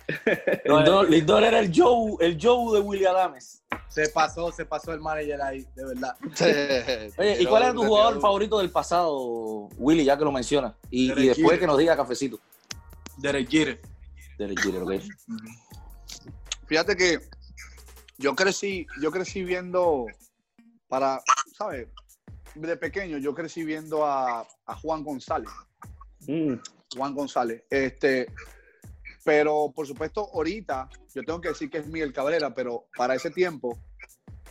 [1.10, 3.62] Lindor, era el Joe, el Joe de William Adams.
[3.88, 6.16] Se pasó, se pasó el manager ahí, de verdad.
[7.18, 10.74] Oye, ¿y cuál era tu jugador favorito del pasado, Willy, ya que lo mencionas?
[10.90, 12.40] Y, y después que nos diga cafecito.
[13.18, 13.80] Derek Jeter.
[14.38, 14.94] Derek Jeter, ok.
[16.70, 17.20] Fíjate que
[18.20, 20.06] yo crecí, yo crecí viendo
[20.88, 21.20] para,
[21.58, 21.88] ¿sabes?
[22.54, 24.48] De pequeño yo crecí viendo a,
[24.84, 25.50] Juan González.
[26.28, 26.54] Mm.
[26.96, 27.64] Juan González.
[27.72, 28.28] Este,
[29.26, 33.32] pero por supuesto, ahorita yo tengo que decir que es Miguel Cabrera, pero para ese
[33.32, 33.76] tiempo,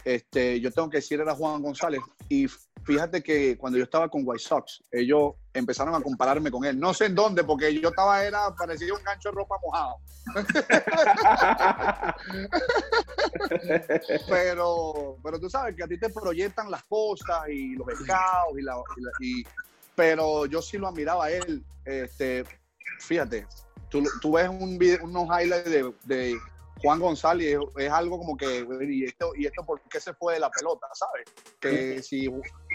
[0.09, 2.01] este, yo tengo que decir era Juan González.
[2.31, 2.47] Y
[2.83, 6.81] fíjate que cuando yo estaba con White Sox, ellos empezaron a compararme con él.
[6.81, 9.97] No sé en dónde, porque yo estaba, era, parecía un gancho de ropa mojado.
[14.31, 18.63] pero, pero tú sabes que a ti te proyectan las cosas y los pescados y
[18.63, 18.77] la,
[19.95, 21.63] pero yo sí lo admiraba a él.
[21.85, 22.45] Este,
[23.01, 23.47] fíjate,
[23.91, 25.71] tú, tú ves un unos highlights
[26.05, 26.39] de
[26.83, 30.41] Juan González es, algo como que, y esto, y esto por qué se fue de
[30.41, 31.25] la pelota, ¿sabes?
[31.61, 32.29] Que si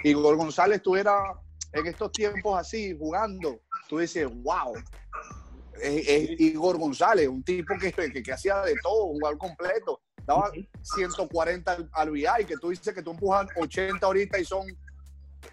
[0.04, 1.34] Igor González estuviera
[1.72, 4.74] en estos tiempos así, jugando, tú dices, wow,
[5.82, 10.52] es, Igor González, un tipo que, que, hacía de todo, jugar completo, daba
[10.82, 14.66] 140 al, y que tú dices que tú empujas 80 ahorita y son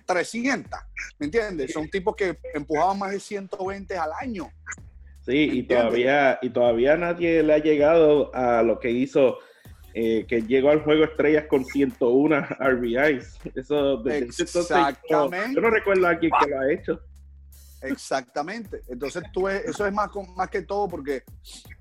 [0.06, 0.80] 300,
[1.18, 1.72] ¿me entiendes?
[1.72, 4.50] Son tipos que empujaban más de 120 al año.
[5.30, 9.38] Sí, y todavía, y todavía nadie le ha llegado a lo que hizo,
[9.94, 13.38] eh, que llegó al juego estrellas con 101 RBIs.
[13.54, 15.54] Eso, Exactamente.
[15.54, 17.00] yo no recuerdo a alguien que lo ha hecho.
[17.82, 18.82] Exactamente.
[18.88, 21.22] Entonces tú eso es más, más que todo porque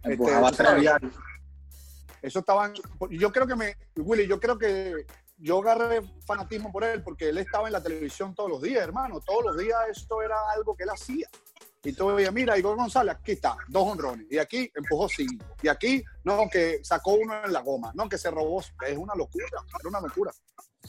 [0.03, 0.23] este,
[2.21, 2.73] eso estaban,
[3.09, 5.05] yo creo que me, Willy, yo creo que
[5.37, 9.21] yo agarré fanatismo por él porque él estaba en la televisión todos los días, hermano.
[9.21, 11.27] Todos los días esto era algo que él hacía.
[11.83, 14.27] Y tú veías, mira, Igor González, aquí está, dos honrones.
[14.29, 15.45] Y aquí empujó cinco.
[15.61, 17.91] Y aquí, no, que sacó uno en la goma.
[17.95, 18.59] No, que se robó.
[18.59, 20.31] Es una locura, era una locura.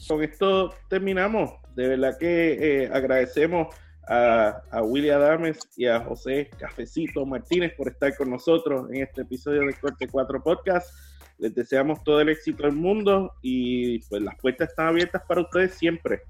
[0.07, 1.51] Con esto terminamos.
[1.75, 3.73] De verdad que eh, agradecemos
[4.09, 9.21] a, a Willy Adames y a José Cafecito Martínez por estar con nosotros en este
[9.21, 10.89] episodio de Corte 4 Podcast.
[11.37, 15.73] Les deseamos todo el éxito del mundo y pues las puertas están abiertas para ustedes
[15.73, 16.23] siempre.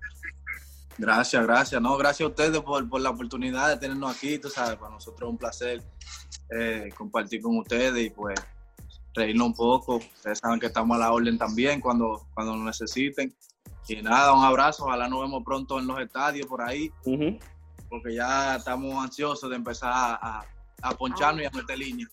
[0.98, 1.82] Gracias, gracias.
[1.82, 4.38] No, gracias a ustedes por, por, la oportunidad de tenernos aquí.
[4.38, 5.84] Tú sabes, para nosotros es un placer
[6.50, 8.40] eh, compartir con ustedes y pues
[9.14, 9.96] reírnos un poco.
[9.96, 13.34] Ustedes saben que estamos a la orden también cuando, cuando nos necesiten.
[13.88, 14.86] Y nada, un abrazo.
[14.86, 16.92] Ojalá nos vemos pronto en los estadios por ahí.
[17.90, 20.46] Porque ya estamos ansiosos de empezar a,
[20.82, 22.10] a poncharnos y a meter líneas.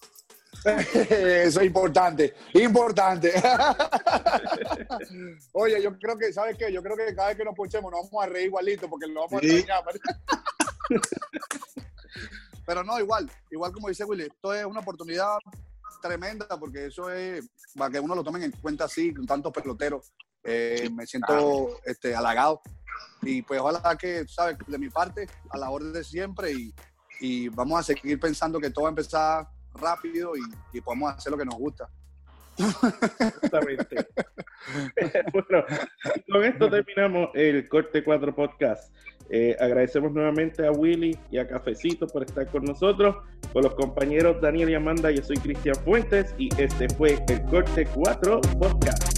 [0.65, 3.33] Eso es importante, importante.
[5.53, 6.73] Oye, yo creo que, ¿sabes qué?
[6.73, 9.27] Yo creo que cada vez que nos ponchemos nos vamos a reír igualito porque lo
[9.27, 9.85] vamos a extrañar.
[12.67, 15.39] Pero no, igual, igual como dice Willy, esto es una oportunidad
[16.03, 20.13] tremenda porque eso es para que uno lo tomen en cuenta así, con tantos peloteros.
[20.45, 22.63] Eh, me siento este, halagado
[23.23, 24.57] y pues ojalá que, ¿sabes?
[24.67, 26.75] De mi parte, a la orden de siempre y,
[27.21, 29.49] y vamos a seguir pensando que todo va a empezar
[29.81, 30.41] rápido y,
[30.77, 31.89] y podemos hacer lo que nos gusta.
[32.59, 33.97] Exactamente.
[35.33, 35.65] bueno,
[36.31, 38.93] con esto terminamos el Corte 4 Podcast.
[39.31, 43.17] Eh, agradecemos nuevamente a Willy y a Cafecito por estar con nosotros,
[43.53, 45.11] con los compañeros Daniel y Amanda.
[45.11, 49.18] Yo soy Cristian Fuentes y este fue el Corte 4 Podcast.